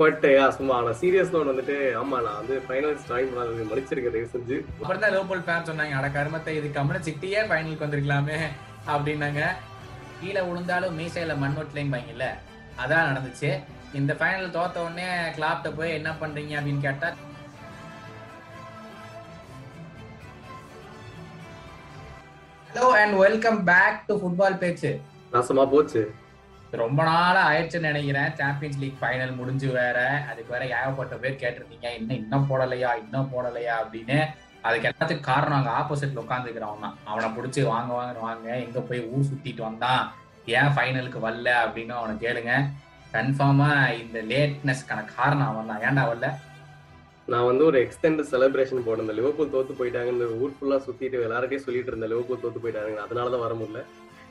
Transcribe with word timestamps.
But 0.00 0.24
சும்மா 0.56 0.74
நான் 0.86 0.98
serious 1.00 1.32
note 1.34 1.50
வந்துட்டு 1.50 1.76
ஆமா 2.00 2.16
நான் 2.24 2.38
வந்து 2.40 2.56
ஃபைனல்ஸ் 2.66 3.06
ஜாயின் 3.08 3.30
பண்ணாதது 3.30 3.64
மன்னிச்சிருக்க 3.70 4.10
தயவு 4.14 4.32
செஞ்சு. 4.34 4.56
அப்புறம் 4.80 5.02
தான் 5.02 5.12
லிவர்பூல் 5.14 5.42
ஃபேன் 5.46 5.66
சொன்னாங்க. 5.70 5.94
அட 6.00 6.08
கருமத்தை 6.16 6.52
இது 6.58 6.68
கம்மன 6.76 7.00
சிட்டியே 7.08 7.40
ஃபைனலுக்கு 7.48 7.86
வந்திருக்கலாமே 7.86 8.38
அப்படின்னாங்க. 8.94 9.42
கீழே 10.20 10.42
விழுந்தாலும் 10.48 10.96
மீசையில 10.98 11.34
மண் 11.42 11.58
ஒட்டலைம்பாங்கல்ல 11.62 12.28
அதான் 12.82 13.08
நடந்துச்சு. 13.10 13.50
இந்த 13.98 14.12
ஃபைனல் 14.20 14.54
தோத்த 14.56 14.84
உடனே 14.86 15.08
கிளாப்ட 15.36 15.68
போய் 15.78 15.96
என்ன 15.98 16.10
பண்றீங்க 16.22 16.54
அப்படின்னு 16.60 16.86
கேட்டா 16.86 17.10
hello 22.70 22.88
and 23.02 23.14
welcome 23.24 23.60
back 23.72 24.00
to 24.08 24.14
football 24.22 24.60
பேச்சு. 24.62 24.90
நாசமா 25.34 25.64
போச்சு. 25.74 26.02
ரொம்ப 26.70 27.02
நாளா 27.02 27.50
ஆயிடுச்சுன்னு 27.50 27.90
நினைக்கிறேன். 27.90 28.34
சாம்பியன்ஸ் 28.34 28.78
லீக் 28.78 28.98
ஃபைனல் 29.00 29.34
முடிஞ்சு 29.34 29.68
வேற. 29.72 30.24
அதுக்கு 30.30 30.52
வேற 30.52 30.66
ஏகப்பட்ட 30.66 31.16
பேர் 31.16 31.40
கேட்டிருந்தீங்க. 31.42 31.94
இன்னும் 31.98 32.16
இன்னும் 32.16 32.50
போடலையா 32.50 32.96
இன்னும் 32.96 33.30
போடலையா 33.34 33.74
அப்படின்னு. 33.82 34.26
அதுக்கு 34.62 34.88
எல்லாத்துக்கும் 34.88 35.20
காரணம் 35.20 35.58
அங்க 35.58 35.70
ஆப்போசிட்ல 35.70 36.24
உட்காந்துக்கிறவன் 36.24 36.80
தான். 36.80 36.96
அவனை 37.04 37.28
பிடிச்சி 37.30 37.62
வாங்க 37.66 37.92
வாங்க 37.92 38.18
வாங்க. 38.18 38.56
எங்க 38.56 38.80
போய் 38.80 39.08
ஊர் 39.08 39.28
சுத்திட்டு 39.30 39.62
வந்தான். 39.62 40.12
ஏன் 40.46 40.72
ஃபைனலுக்கு 40.76 41.20
வரல 41.26 41.52
அப்படின்னு 41.64 41.88
அவனை 41.88 42.16
கேளுங்க. 42.16 42.64
கன்ஃபார்மா 43.12 44.00
இந்த 44.00 44.20
லேட்னஸ்க்கான 44.22 45.04
காரணம் 45.16 45.46
அவன் 45.46 45.66
தான். 45.66 45.80
ஏன்டா 45.80 46.10
வரல? 46.10 46.30
நான் 47.26 47.44
வந்து 47.44 47.64
ஒரு 47.64 47.88
எக்ஸ்டெண்ட் 47.88 48.20
செலிப்ரேஷன் 48.30 48.84
போட்டிருந்தேன். 48.86 49.18
லிவர்பூல் 49.20 49.54
தோத்து 49.54 49.72
போயிட்டாங்கன்னு 49.78 50.40
ஊர் 50.40 50.56
ஃபுல்லா 50.56 50.78
சுத்திட்டு 50.86 51.26
எல்லார்கிட்டயும் 51.26 51.66
சொல்லிட்டு 51.66 51.86
இருந்தேன். 51.86 52.10
லிவர்பூல் 52.10 52.42
தோத்து 52.44 52.64
போயிட்டாங்க 52.64 52.96
அதனால 52.96 53.30
தான் 53.30 53.40
வர 53.40 53.54
முடியல. 53.54 53.84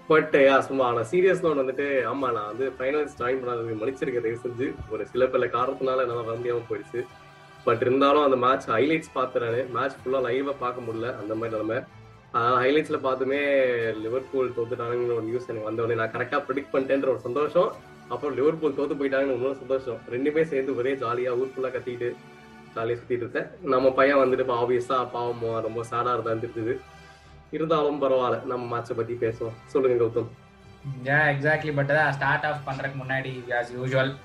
பட் 0.09 0.35
சும்மா 0.67 0.85
நான் 0.95 1.07
சீரியஸ் 1.11 1.41
லோன் 1.43 1.59
வந்துட்டு 1.61 1.85
ஆமா 2.11 2.27
நான் 2.35 2.49
வந்து 2.51 2.65
ஃபைனல்ஸ் 2.77 3.15
ஜாயின் 3.21 3.39
பண்ணாதது 3.39 3.73
மன்னிச்சிருக்க 3.79 4.19
தயவு 4.25 4.43
செஞ்சு. 4.43 4.67
ஒரு 4.93 5.03
சில 5.11 5.25
பல 5.33 5.45
காரணத்தினால 5.55 6.03
என்னால் 6.05 6.29
வர 6.29 6.61
போயிடுச்சு. 6.69 7.01
பட் 7.65 7.81
இருந்தாலும் 7.85 8.25
அந்த 8.27 8.37
மேட்ச் 8.43 8.67
ஹைலைட்ஸ் 8.73 9.11
பார்த்துறானு 9.17 9.61
மேட்ச் 9.77 9.97
ஃபுல்லா 10.01 10.19
லைவா 10.27 10.53
பார்க்க 10.63 10.85
முடியல 10.87 11.09
அந்த 11.21 11.33
மாதிரி 11.39 11.53
நிலைமை. 11.55 11.79
ஹைலைட்ஸ்ல 12.63 12.97
பார்த்துமே 13.07 13.41
லிவர்பூல் 14.03 14.55
தோத்துட்டானுங்கிற 14.57 15.13
ஒரு 15.19 15.27
நியூஸ் 15.29 15.49
எனக்கு 15.51 15.69
வந்தோடனே 15.69 15.99
நான் 16.01 16.13
கரெக்டா 16.15 16.39
ப்ரிடிக்ட் 16.47 16.73
பண்ணிட்டேன்ற 16.73 17.09
ஒரு 17.13 17.21
சந்தோஷம். 17.27 17.69
அப்புறம் 18.13 18.35
லிவர்பூல் 18.39 18.77
தோத்து 18.77 18.97
போயிட்டாங்கன்னு 18.99 19.37
இன்னொரு 19.37 19.57
சந்தோஷம். 19.63 19.99
ரெண்டுமே 20.15 20.43
சேர்ந்து 20.51 20.77
ஒரே 20.81 20.93
ஜாலியா 21.03 21.31
ஊர் 21.39 21.53
ஃபுல்லா 21.53 21.71
கத்திட்டு 21.75 22.09
ஜாலியாக 22.75 22.99
சுத்திட்டு 23.01 23.23
இருந்தேன். 23.25 23.49
நம்ம 23.73 23.91
பையன் 23.99 24.21
வந்துட்டு 24.23 24.45
இப்போ 24.45 24.57
ஆப்வியஸா 24.63 24.99
பாவம் 25.15 25.65
ரொம்ப 25.67 25.83
சேடா 25.91 26.13
இருந்தா 26.15 26.33
இருந்துருக்குது 26.33 26.75
இருந்தாலும் 27.51 28.01
பரவாயில்ல 28.01 28.43
நம்ம 28.43 28.77
மேட்சை 28.77 28.93
பத்தி 28.93 29.13
பேசுவோம். 29.13 29.53
சொல்லுங்க 29.65 30.03
கௌதம். 30.03 30.27
யா 31.03 31.35
எக்ஸாக்ட்லி 31.35 31.75
பட் 31.75 31.91
அதான் 31.91 32.09
ஸ்டார்ட் 32.09 32.45
ஆஃப் 32.45 32.69
பண்றதுக்கு 32.69 33.01
முன்னாடி 33.07 33.43
as 33.49 33.85
usual 33.85 34.15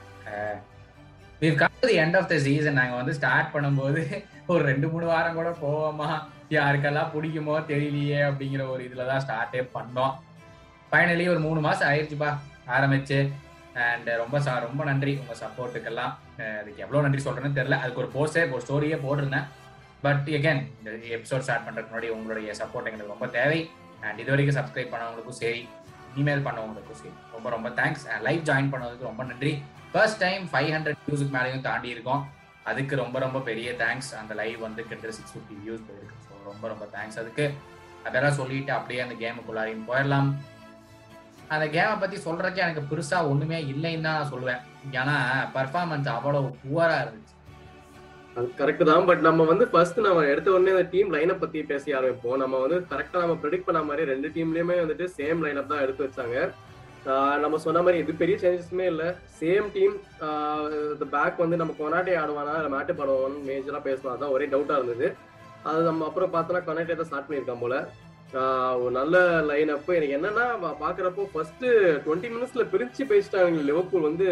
we've 1.41 1.55
come 1.55 1.71
to 1.81 1.89
the 1.89 1.99
end 1.99 2.19
of 2.19 2.29
the 2.29 2.39
season 2.39 2.73
நாங்க 2.73 2.97
வந்து 2.97 3.15
ஸ்டார்ட் 3.15 3.55
பண்ணும்போது 3.55 4.25
ஒரு 4.47 4.65
ரெண்டு 4.65 4.89
மூணு 4.89 5.07
வாரம் 5.07 5.35
கூட 5.35 5.51
போவோமா? 5.51 6.23
யாருக்கெல்லாம் 6.51 7.09
பிடிக்குமோ 7.15 7.65
தெரியலையே 7.69 8.31
அப்படிங்கிற 8.31 8.69
ஒரு 8.69 8.85
இதுல 8.85 9.07
தான் 9.07 9.23
ஸ்டார்ட்டே 9.27 9.69
பண்ணோம். 9.75 10.15
ஃபைனலி 10.93 11.29
ஒரு 11.29 11.41
மூணு 11.41 11.61
மாசம் 11.61 11.91
ஆயிடுச்சுப்பா 11.91 12.37
ஆரம்பிச்சு. 12.69 13.33
அண்ட் 13.75 14.09
uh, 14.09 14.17
ரொம்ப 14.17 14.39
ச- 14.39 14.61
ரொம்ப 14.61 14.85
நன்றி 14.85 15.21
உங்க 15.21 15.35
சப்போர்ட்டுக்கெல்லாம் 15.35 16.15
uh, 16.39 16.61
அதுக்கு 16.61 16.75
எவ்வளவு 16.77 17.09
நன்றி 17.09 17.31
சொல்றேன்னு 17.31 17.65
தெரியல. 17.65 17.81
அதுக்கு 17.81 18.01
ஒரு 18.01 18.11
போஸ்டே 18.13 18.51
ஒரு 18.51 18.63
ஸ்டோரியே 18.69 18.91
போட்டிருந்தேன். 18.91 19.45
பட் 20.05 20.27
எகேன் 20.39 20.61
இந்த 20.79 20.91
எபிசோட் 21.17 21.45
ஸ்டார்ட் 21.47 21.65
பண்ணுறதுக்கு 21.67 21.93
முன்னாடி 21.93 22.09
உங்களுடைய 22.17 22.55
சப்போர்ட் 22.61 22.89
எங்களுக்கு 22.91 23.15
ரொம்ப 23.15 23.29
தேவை. 23.39 23.61
அண்ட் 24.07 24.21
இது 24.23 24.31
வரைக்கும் 24.33 24.59
சப்ஸ்கிரைப் 24.59 24.93
பண்ணவங்களுக்கும் 24.93 25.39
சரி 25.43 25.61
இமெயில் 26.21 26.45
பண்ணவங்களுக்கும் 26.47 26.99
சரி 27.01 27.15
ரொம்ப 27.35 27.49
ரொம்ப 27.55 27.69
தேங்க்ஸ் 27.81 28.05
லைவ் 28.29 28.43
ஜாயின் 28.49 28.71
பண்ணதுக்கு 28.73 29.09
ரொம்ப 29.11 29.25
நன்றி. 29.31 29.53
ஃபர்ஸ்ட் 29.93 30.21
டைம் 30.25 30.43
ஃபைவ் 30.53 30.71
ஹண்ட்ரட் 30.77 31.03
வியூஸுக்கு 31.09 31.35
மேலேயும் 31.37 31.67
தாண்டி 31.69 31.89
இருக்கோம். 31.95 32.23
அதுக்கு 32.71 32.95
ரொம்ப 33.03 33.17
ரொம்ப 33.25 33.39
பெரிய 33.49 33.69
தேங்க்ஸ் 33.83 34.11
அந்த 34.21 34.33
லைவ் 34.41 34.59
வந்து 34.67 34.83
கிட்ட 34.91 35.13
சிக்ஸ் 35.19 35.35
ஃபிஃப்டி 35.35 35.57
வியூஸ் 35.63 35.87
போயிருக்கு. 35.89 36.17
ஸோ 36.27 36.33
ரொம்ப 36.51 36.65
ரொம்ப 36.73 36.85
தேங்க்ஸ் 36.97 37.21
அதுக்கு. 37.23 37.47
அதெல்லாம் 38.09 38.39
சொல்லிட்டு 38.41 38.73
அப்படியே 38.77 39.01
அந்த 39.05 39.15
கேமுக்குள்ளாரையும் 39.23 39.87
போயிடலாம். 39.91 40.31
அந்த 41.55 41.65
கேமை 41.75 41.95
பற்றி 42.03 42.19
சொல்றதுக்கே 42.27 42.65
எனக்கு 42.67 42.83
பெருசாக 42.91 43.31
ஒன்றுமே 43.33 43.59
இல்லைன்னு 43.73 44.07
தான் 44.07 44.19
நான் 44.19 44.33
சொல்லுவேன். 44.35 44.63
ஏன்னா 44.99 45.17
பர்ஃபார்மன்ஸ் 45.57 46.09
அவ்வளோ 46.17 46.41
புவராக 46.63 47.03
இருந்துச்சு. 47.05 47.32
கரெக்ட் 48.59 48.85
தான் 48.91 49.07
பட் 49.09 49.23
நம்ம 49.27 49.45
வந்து 49.51 49.65
ஃபர்ஸ்ட் 49.73 49.99
நம்ம 50.07 50.21
எடுத்த 50.33 50.49
உடனே 50.53 50.73
அந்த 50.75 50.85
டீம் 50.93 51.11
லைனை 51.15 51.35
பத்தி 51.41 51.59
பேசி 51.71 51.89
ஆரம்பிப்போம். 51.97 52.39
நம்ம 52.43 52.61
வந்து 52.65 52.79
கரெக்டா 52.93 53.19
நம்ம 53.25 53.35
ப்ரெடிக்ட் 53.43 53.67
பண்ண 53.67 53.81
மாதிரி 53.89 54.05
ரெண்டு 54.13 54.29
டீம்லயுமே 54.37 54.77
வந்துட்டு 54.83 55.07
சேம் 55.17 55.43
லைனப் 55.45 55.73
தான் 55.73 55.83
எடுத்து 55.85 56.07
வச்சாங்க. 56.07 56.37
நம்ம 57.43 57.59
சொன்ன 57.65 57.83
மாதிரி 57.85 58.01
இது 58.03 58.13
பெரிய 58.23 58.37
சேஞ்சஸுமே 58.43 58.87
இல்ல. 58.93 59.05
சேம் 59.41 59.67
டீம் 59.77 59.95
பேக் 61.15 61.43
வந்து 61.45 61.59
நம்ம 61.63 61.75
கொனாட்டே 61.81 62.15
ஆடுவானா 62.23 62.55
இல்ல 62.61 62.71
மேட்டு 62.77 62.95
பாடுவான்னு 63.01 63.45
மேஜரா 63.49 63.81
பேசலாம் 63.89 64.17
அதான் 64.17 64.35
ஒரே 64.37 64.47
டவுட்டா 64.55 64.79
இருந்தது. 64.81 65.09
அது 65.71 65.83
நம்ம 65.91 66.07
அப்புறம் 66.09 66.33
பார்த்தோன்னா 66.37 66.63
கொனாட்டே 66.69 66.97
தான் 67.01 67.11
ஸ்டார்ட் 67.11 67.29
பண்ணியிருக்கான் 67.29 67.65
போல. 67.65 67.77
ஒரு 68.83 68.93
நல்ல 69.01 69.17
லைன் 69.51 69.73
அப் 69.77 69.91
எனக்கு 69.99 70.17
என்னன்னா 70.19 70.45
பாக்குறப்போ 70.85 71.25
ஃபர்ஸ்ட் 71.33 71.65
டுவெண்ட்டி 72.05 72.31
மினிட்ஸ்ல 72.35 72.65
பிரிச்சு 72.75 73.05
பேசிட்டாங்க. 73.13 73.65
லிவர்பூல் 73.71 74.09
வந்து 74.11 74.29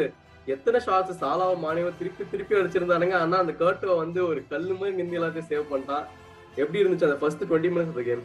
எத்தனை 0.54 0.78
ஷாட்ஸ் 0.86 1.20
சாலாவ 1.22 1.54
மானியவ 1.64 1.90
திருப்பி 2.00 2.24
திருப்பி 2.32 2.58
அடிச்சிருந்தானுங்க. 2.58 3.16
ஆனா 3.24 3.38
அந்த 3.44 3.52
கர்ட்டோ 3.62 3.96
வந்து 4.02 4.20
ஒரு 4.28 4.40
கல்லு 4.52 4.74
மாதிரி 4.80 4.98
நின்று 5.00 5.18
எல்லாத்தையும் 5.20 5.50
சேவ் 5.52 5.70
பண்ணிட்டான் 5.72 6.06
எப்படி 6.60 6.80
இருந்துச்சு 6.82 7.08
அந்த 7.08 7.18
first 7.22 7.48
twenty 7.48 7.70
minutes 7.72 7.92
of 7.94 8.06
game 8.10 8.22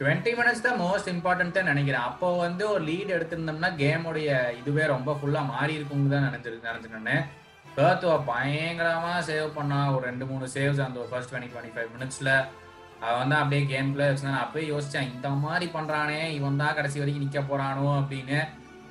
twenty 0.00 0.30
minutes 0.38 0.64
தான் 0.66 0.80
மோஸ்ட் 0.84 1.10
இம்பார்ட்டன்ட் 1.14 1.58
நினைக்கிறேன். 1.70 2.06
அப்போ 2.10 2.28
வந்து 2.44 2.64
ஒரு 2.72 2.82
லீட் 2.90 3.14
எடுத்திருந்தோம்னா 3.16 3.70
கேமுடைய 3.82 4.30
இதுவே 4.60 4.84
ரொம்ப 4.94 5.10
ஃபுல்லா 5.18 5.42
மாறி 5.52 5.78
இருக்கும்னு 5.78 6.12
தான் 6.14 6.26
நினைச்சிரு 6.28 6.56
நினைச்சிருந்தேன். 6.70 7.24
பேர்த்துவ 7.76 8.16
பயங்கரமா 8.32 9.12
சேவ் 9.28 9.48
பண்ணா. 9.58 9.78
ஒரு 9.94 10.02
ரெண்டு 10.08 10.24
மூணு 10.30 10.46
சேவ்ஸ் 10.56 10.82
அந்த 10.86 11.06
ஃபர்ஸ்ட் 11.12 11.30
டுவெண்ட்டி 11.32 11.52
டுவெண்ட்டி 11.52 11.74
ஃபைவ் 11.76 11.92
மினிட்ஸ்ல 11.94 12.32
அவன் 13.08 13.30
தான் 13.32 13.40
அப்படியே 13.42 13.62
கேம் 13.72 13.88
பிளே 13.94 14.04
அப்படியே 14.10 14.42
அப்பயே 14.42 14.66
யோசிச்சேன் 14.72 15.08
இந்த 15.14 15.28
மாதிரி 15.44 15.66
பண்றானே 15.76 16.20
இவன் 16.36 16.60
தான் 16.62 16.76
கடைசி 16.76 17.00
வரைக்கும் 17.00 17.24
நிக்க 17.24 17.40
போறானோ 17.50 17.86
அப்படின்னு. 18.00 18.38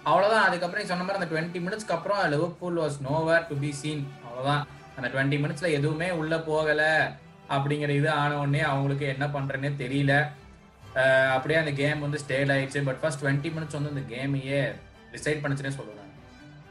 அவ்வளவுதான். 0.03 0.43
அதுக்கப்புறம் 0.43 0.85
சொன்ன 0.85 1.03
மாதிரி 1.03 1.25
அந்த 1.25 1.41
டுவெண்ட்டி 1.41 1.61
மினிட்ஸ்க்கு 1.61 1.91
அப்புறம் 1.91 2.31
Liverpool 2.31 2.75
was 2.75 3.01
nowhere 3.01 3.47
to 3.49 3.55
be 3.55 3.71
seen 3.71 4.07
அவ்வளவுதான். 4.23 4.67
அந்த 4.95 5.09
டுவெண்ட்டி 5.09 5.39
மினிட்ஸ்ல 5.39 5.71
எதுவுமே 5.71 6.11
உள்ள 6.11 6.39
போகல. 6.39 7.11
அப்படிங்கிற 7.49 7.89
இது 7.89 8.09
ஆன 8.09 8.37
உடனே 8.37 8.59
அவங்களுக்கு 8.59 9.05
என்ன 9.05 9.27
பண்றேன்னே 9.27 9.71
தெரியல. 9.77 10.27
அப்படியே 11.29 11.59
அந்த 11.59 11.71
கேம் 11.71 11.99
வந்து 11.99 12.19
ஸ்டேல் 12.19 12.49
ஆயிடுச்சு. 12.49 12.85
பட் 12.85 12.99
ஃபர்ஸ்ட் 12.99 13.25
டுவெண்ட்டி 13.25 13.51
மினிட்ஸ் 13.51 13.83
வந்து 13.83 13.89
அந்த 13.89 14.15
கேமையே 14.15 14.75
டிசைட் 15.11 15.41
பண்ணுச்சுன்னே 15.41 15.69
சொல்லுவாங்க 15.69 16.01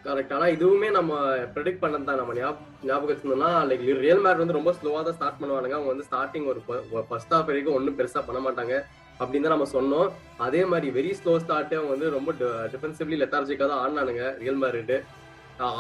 கரெக்ட் 0.04 0.32
ஆனா 0.32 0.44
இதுவுமே 0.44 0.90
நம்ம 0.90 1.20
ப்ரெடிக்ட் 1.36 1.82
பண்ணது 1.82 2.04
தான். 2.04 2.16
நம்ம 2.16 2.34
ஞாப- 2.34 2.56
ஞாபகம் 2.82 3.16
வச்சிருந்தோம்னா 3.16 3.72
லைக் 3.72 3.98
ரியல் 3.98 4.18
மேட் 4.18 4.36
வந்து 4.36 4.52
ரொம்ப 4.52 4.74
ஸ்லோவா 4.82 5.02
தான் 5.02 5.14
ஸ்டார்ட் 5.14 5.40
பண்ணுவானுங்க. 5.40 5.72
அவங்க 5.72 5.94
வந்து 5.94 6.04
ஸ்டார்டிங் 6.10 6.46
ஒரு 6.90 7.04
ஃபர்ஸ்ட் 7.08 7.32
ஹாஃப் 7.32 7.44
வரைக்கும் 7.44 7.74
ஒன்றும் 7.74 7.98
பெருசா 7.98 8.22
பண்ண 8.26 8.50
மாட்டாங்க. 8.50 8.82
அப்படின்னு 9.22 9.46
தான் 9.46 9.56
நம்ம 9.56 9.70
சொன்னோம். 9.76 10.08
அதே 10.46 10.62
மாதிரி 10.72 10.88
வெரி 10.98 11.12
ஸ்லோ 11.20 11.32
ஸ்டார்ட் 11.44 11.74
அவங்க 11.78 11.94
வந்து 11.94 12.10
ரொம்ப 12.16 12.32
டிஃபென்சிவ்லி 12.74 13.18
லெத்தார்ஜிக்காக 13.22 13.68
தான் 13.72 13.82
ஆடினானுங்க 13.84 14.26
ரியல் 14.42 14.60
மேரிட்டு 14.64 14.98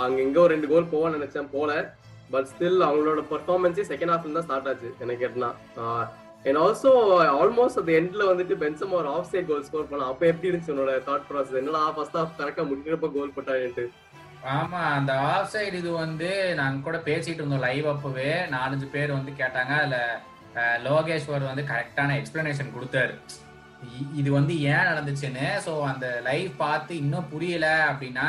அங்க 0.04 0.18
இங்க 0.26 0.38
ஒரு 0.44 0.52
ரெண்டு 0.54 0.70
கோல் 0.72 0.90
போவான்னு 0.94 1.18
நினைச்சேன் 1.18 1.52
போல. 1.54 1.70
பட் 2.32 2.48
ஸ்டில் 2.50 2.82
அவங்களோட 2.88 3.22
பெர்ஃபார்மன்ஸே 3.30 3.84
செகண்ட் 3.92 4.12
ஹாஃப்ல 4.12 4.36
தான் 4.38 4.46
ஸ்டார்ட் 4.48 4.68
ஆச்சு 4.70 4.90
எனக்கு 5.04 5.22
கேட்டனா. 5.24 5.50
அண்ட் 6.44 6.58
ஆல்சோ 6.62 6.90
ஆல்மோஸ்ட் 7.40 7.80
அந்த 7.80 7.92
எண்ட்ல 7.98 8.22
வந்துட்டு 8.30 8.54
பென்சம் 8.62 8.94
ஒரு 9.00 9.08
ஆஃப் 9.16 9.28
சைட் 9.32 9.50
கோல் 9.50 9.66
ஸ்கோர் 9.66 9.90
பண்ணலாம் 9.90 10.12
அப்ப 10.12 10.22
எப்படி 10.30 10.48
இருந்துச்சு 10.50 10.72
என்னோட 10.74 10.94
தாட் 11.08 11.28
ப்ராசஸ் 11.28 11.60
என்னடா 11.60 11.82
ஃபர்ஸ்ட் 11.96 12.18
ஹாஃப் 12.20 12.38
கரெக்டா 12.40 12.64
முடிக்கிறப்ப 12.70 13.10
கோல் 13.16 13.34
போட்டான்ட்டு. 13.36 13.84
ஆமா 14.56 14.80
அந்த 14.98 15.12
ஆஃப் 15.32 15.52
சைடு 15.52 15.76
இது 15.82 15.90
வந்து 16.04 16.30
நாங்க 16.60 16.84
கூட 16.86 16.98
பேசிட்டு 17.08 17.40
இருந்தோம் 17.40 17.64
லைவ் 17.66 17.86
அப்பவே. 17.92 18.30
நாலஞ்சு 18.54 18.88
பேர் 18.94 19.16
வந்து 19.18 19.32
கேட்டாங்க 19.42 19.74
அதுல 19.82 19.98
லோகேஸ்வர் 20.86 21.50
வந்து 21.50 21.64
கரெக்டான 21.72 22.16
எக்ஸ்பிளனேஷன் 22.20 22.74
கொடுத்தாரு. 22.76 23.14
இது 24.20 24.30
வந்து 24.38 24.54
ஏன் 24.72 24.88
நடந்துச்சுன்னு 24.90 25.46
ஸோ 25.66 25.72
அந்த 25.90 26.06
லைவ் 26.28 26.50
பார்த்து 26.64 26.92
இன்னும் 27.02 27.30
புரியல 27.34 27.68
அப்படின்னா 27.90 28.28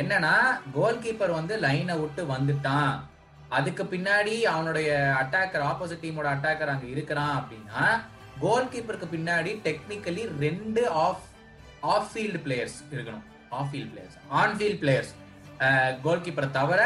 என்னன்னா 0.00 0.34
கோல் 0.76 1.02
கீப்பர் 1.04 1.38
வந்து 1.38 1.54
லைனை 1.66 1.94
விட்டு 2.02 2.22
வந்துட்டான். 2.34 2.94
அதுக்கு 3.56 3.82
பின்னாடி 3.94 4.34
அவனுடைய 4.52 4.90
அட்டாக்கர் 5.20 5.64
ஆப்போசிட் 5.70 6.02
டீமோட 6.04 6.28
அட்டாக்கர் 6.34 6.72
அங்கே 6.74 6.88
இருக்கிறான் 6.94 7.34
அப்படின்னா 7.40 7.82
கோல் 8.44 8.70
கீப்பருக்கு 8.72 9.08
பின்னாடி 9.14 9.50
டெக்னிக்கலி 9.66 10.22
ரெண்டு 10.44 10.84
ஆஃப் 11.04 11.24
ஆஃப் 11.94 12.08
ஃபீல்டு 12.12 12.40
பிளேயர்ஸ் 12.46 12.78
இருக்கணும். 12.94 13.24
Off 13.58 13.70
field 13.70 13.92
players 13.92 14.16
on 14.40 14.56
field 14.58 14.80
players 14.84 15.12
goal 16.06 16.24
கீப்பரை 16.26 16.48
தவிர 16.58 16.82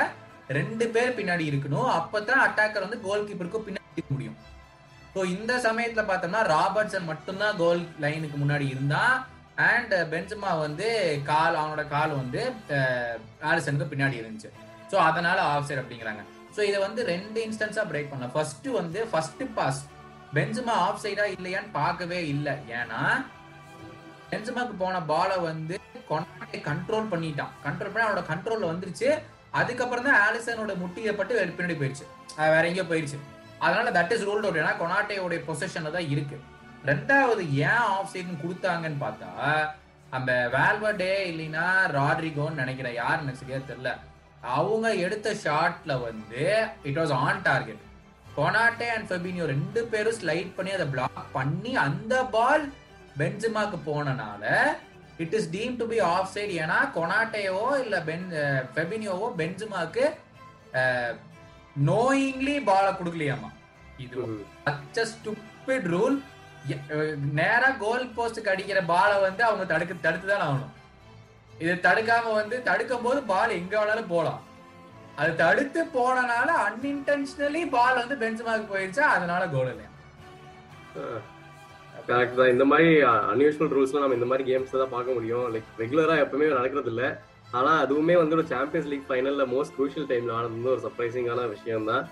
ரெண்டு 0.59 0.85
பேர் 0.95 1.17
பின்னாடி 1.21 1.45
இருக்கணும். 1.53 1.89
அப்பதான் 1.99 2.45
அட்டாக்கர் 2.47 2.87
வந்து 2.87 3.01
கோல் 3.07 3.27
கீப்பருக்கு 3.29 3.67
பின்னாடி 3.69 4.03
முடியும். 4.17 4.37
ஸோ 5.17 5.23
இந்த 5.35 5.53
சமயத்துல 5.65 6.03
பார்த்தோம்னா 6.09 6.41
ராபர்ட்சன் 6.55 7.07
மட்டும்தான் 7.11 7.55
கோல் 7.61 7.83
லைனுக்கு 8.05 8.39
முன்னாடி 8.41 8.67
இருந்தான் 8.73 9.15
அண்ட் 9.67 9.93
பென்சமா 10.11 10.51
வந்து 10.63 10.87
கால் 11.29 11.55
அவனோட 11.61 11.83
கால் 11.93 12.13
வந்து 12.19 12.41
ஆலிசனுக்கு 13.51 13.87
பின்னாடி 13.93 14.17
இருந்துச்சு. 14.21 14.51
ஸோ 14.91 14.97
அதனால 15.07 15.39
ஆஃப்சைட் 15.53 15.81
அப்படிங்கிறாங்க. 15.83 16.23
ஸோ 16.57 16.61
இதை 16.71 16.79
வந்து 16.87 17.01
ரெண்டு 17.13 17.39
இன்ஸ்டன்ஸா 17.47 17.85
பிரேக் 17.93 18.11
பண்ணலாம். 18.11 18.35
ஃபர்ஸ்ட் 18.35 18.69
வந்து 18.81 19.03
ஃபர்ஸ்ட் 19.13 19.45
பாஸ் 19.59 19.81
பென்சமா 20.39 20.75
ஆஃப் 20.89 21.01
சைடா 21.05 21.25
இல்லையான்னு 21.37 21.73
பார்க்கவே 21.81 22.19
இல்லை. 22.35 22.55
ஏன்னா 22.81 23.01
பென்சமாக்கு 24.33 24.77
போன 24.83 25.01
பாலை 25.13 25.39
வந்து 25.49 25.79
கொண்டாட்டை 26.11 26.61
கண்ட்ரோல் 26.69 27.11
பண்ணிட்டான். 27.15 27.55
கண்ட்ரோல் 27.69 27.93
பண்ணி 27.95 28.07
அவனோட 28.09 28.25
கண்ட்ரோல்ல 28.33 28.71
வந்துருச்சு. 28.73 29.09
அதுக்கப்புறம் 29.61 30.09
தான் 30.09 30.21
ஆலிசனோட 30.27 30.75
முட்டியப்பட்டு 30.83 31.49
பின்னாடி 31.57 31.79
போயிடுச்சு 31.81 32.07
வேற 32.57 32.63
எங்கேயோ 32.71 32.87
போயிடுச்சு 32.93 33.21
அதனால 33.65 33.91
தட் 33.99 34.13
இஸ் 34.15 34.27
ரூல்ட் 34.29 34.47
அவுட் 34.47 34.61
ஏன்னா 34.63 34.75
கொனாட்டேயோட 34.83 35.39
பொசிஷன்ல 35.49 35.93
தான் 35.97 36.11
இருக்கு. 36.15 36.37
ரெண்டாவது 36.91 37.43
ஏன் 37.69 37.85
ஆஃப் 37.95 38.13
சைடுன்னு 38.13 38.43
கொடுத்தாங்கன்னு 38.45 39.01
பார்த்தா 39.05 39.31
அந்த 40.17 40.33
வேல்வர்டே 40.55 41.13
இல்லைன்னா 41.31 41.65
ராட்ரிகோன்னு 41.97 42.63
நினைக்கிறேன் 42.63 42.99
யார் 43.01 43.23
எனக்கு 43.23 43.41
சரியா 43.41 43.61
தெரியல. 43.71 43.93
அவங்க 44.59 44.89
எடுத்த 45.07 45.29
ஷாட்ல 45.45 45.93
வந்து 46.09 46.43
it 46.89 46.99
was 47.01 47.15
on 47.23 47.41
target 47.49 47.83
Konate 48.37 48.89
and 48.95 49.09
Fabinho 49.11 49.45
ரெண்டு 49.55 49.81
பேரும் 49.93 50.19
ஸ்லைட் 50.21 50.53
பண்ணி 50.57 50.73
அதை 50.77 50.87
பிளாக் 50.95 51.33
பண்ணி 51.39 51.73
அந்த 51.87 52.15
பால் 52.35 52.67
பென்சிமாக்கு 53.21 53.79
போனனால 53.89 54.45
it 55.25 55.35
is 55.39 55.51
deemed 55.57 55.77
to 55.81 55.87
be 55.93 55.99
offside 56.35 56.55
ஏன்னா 56.65 56.79
கொனாட்டேவோ 56.97 57.67
இல்ல 57.85 57.99
பென் 58.09 58.27
ஃபெபினியோவோ 58.75 59.29
பென்சிமாக்கு 59.41 60.05
நோயிங்லி 61.91 62.57
பாலை 62.71 62.91
கொடுக்கலையாமா 62.99 63.51
இது 64.05 64.17
பச்ச 64.67 65.05
ஸ்டூபிட் 65.13 65.87
ரூல் 65.95 66.17
நேரா 67.41 67.69
கோல் 67.83 68.07
போஸ்டுக்கு 68.17 68.53
அடிக்கிற 68.53 68.79
பாலை 68.95 69.17
வந்து 69.27 69.43
அவங்க 69.49 69.65
தடுக்க 69.73 69.93
தடுத்து 70.07 70.27
தான் 70.31 70.45
ஆகணும். 70.47 70.73
இது 71.63 71.75
தடுக்காம 71.87 72.33
வந்து 72.41 72.57
தடுக்கும் 72.69 73.05
போது 73.07 73.21
பால் 73.31 73.59
எங்க 73.61 73.75
வேணாலும் 73.81 74.13
போலாம். 74.15 74.41
அது 75.21 75.31
தடுத்து 75.43 75.81
போனனால 75.95 76.49
அன்இன்டென்ஷனலி 76.65 77.63
பால் 77.77 78.01
வந்து 78.03 78.17
பெஞ்ச்மார்க் 78.23 78.73
போயிருச்சா 78.73 79.05
அதனால 79.17 79.43
கோல் 79.55 79.71
இல்லையா? 79.73 79.93
கரெக்ட் 82.09 82.37
தான். 82.41 82.53
இந்த 82.55 82.65
மாதிரி 82.71 82.91
அன்யூஷுவல் 83.33 83.73
ரூல்ஸ்லாம் 83.77 84.05
நம்ம 84.05 84.19
இந்த 84.19 84.29
மாதிரி 84.33 84.45
கேம்ஸ் 84.51 84.77
தான் 84.83 84.95
பார்க்க 84.97 85.17
முடியும். 85.19 85.47
லைக் 85.55 85.71
ரெகுலரா 85.83 86.17
எப்பவுமே 86.25 86.51
நடக்கிறது 86.59 86.93
இல்ல 86.95 87.05
ஆனா 87.57 87.73
அதுவுமே 87.85 88.15
வந்து 88.21 88.37
ஒரு 88.39 88.47
சாம்பியன்ஸ் 88.55 88.91
லீக் 88.93 89.09
ஃபைனல்ல 89.09 89.47
மோஸ்ட் 89.55 89.75
க்ரூஷியல் 89.77 90.09
டைம்ல 90.13 90.37
ஆனது 90.39 90.73
ஒரு 90.75 90.83
சர்ப்ரைசிங்கான 90.87 91.45
விஷயம் 91.55 91.89
தான் 91.91 92.05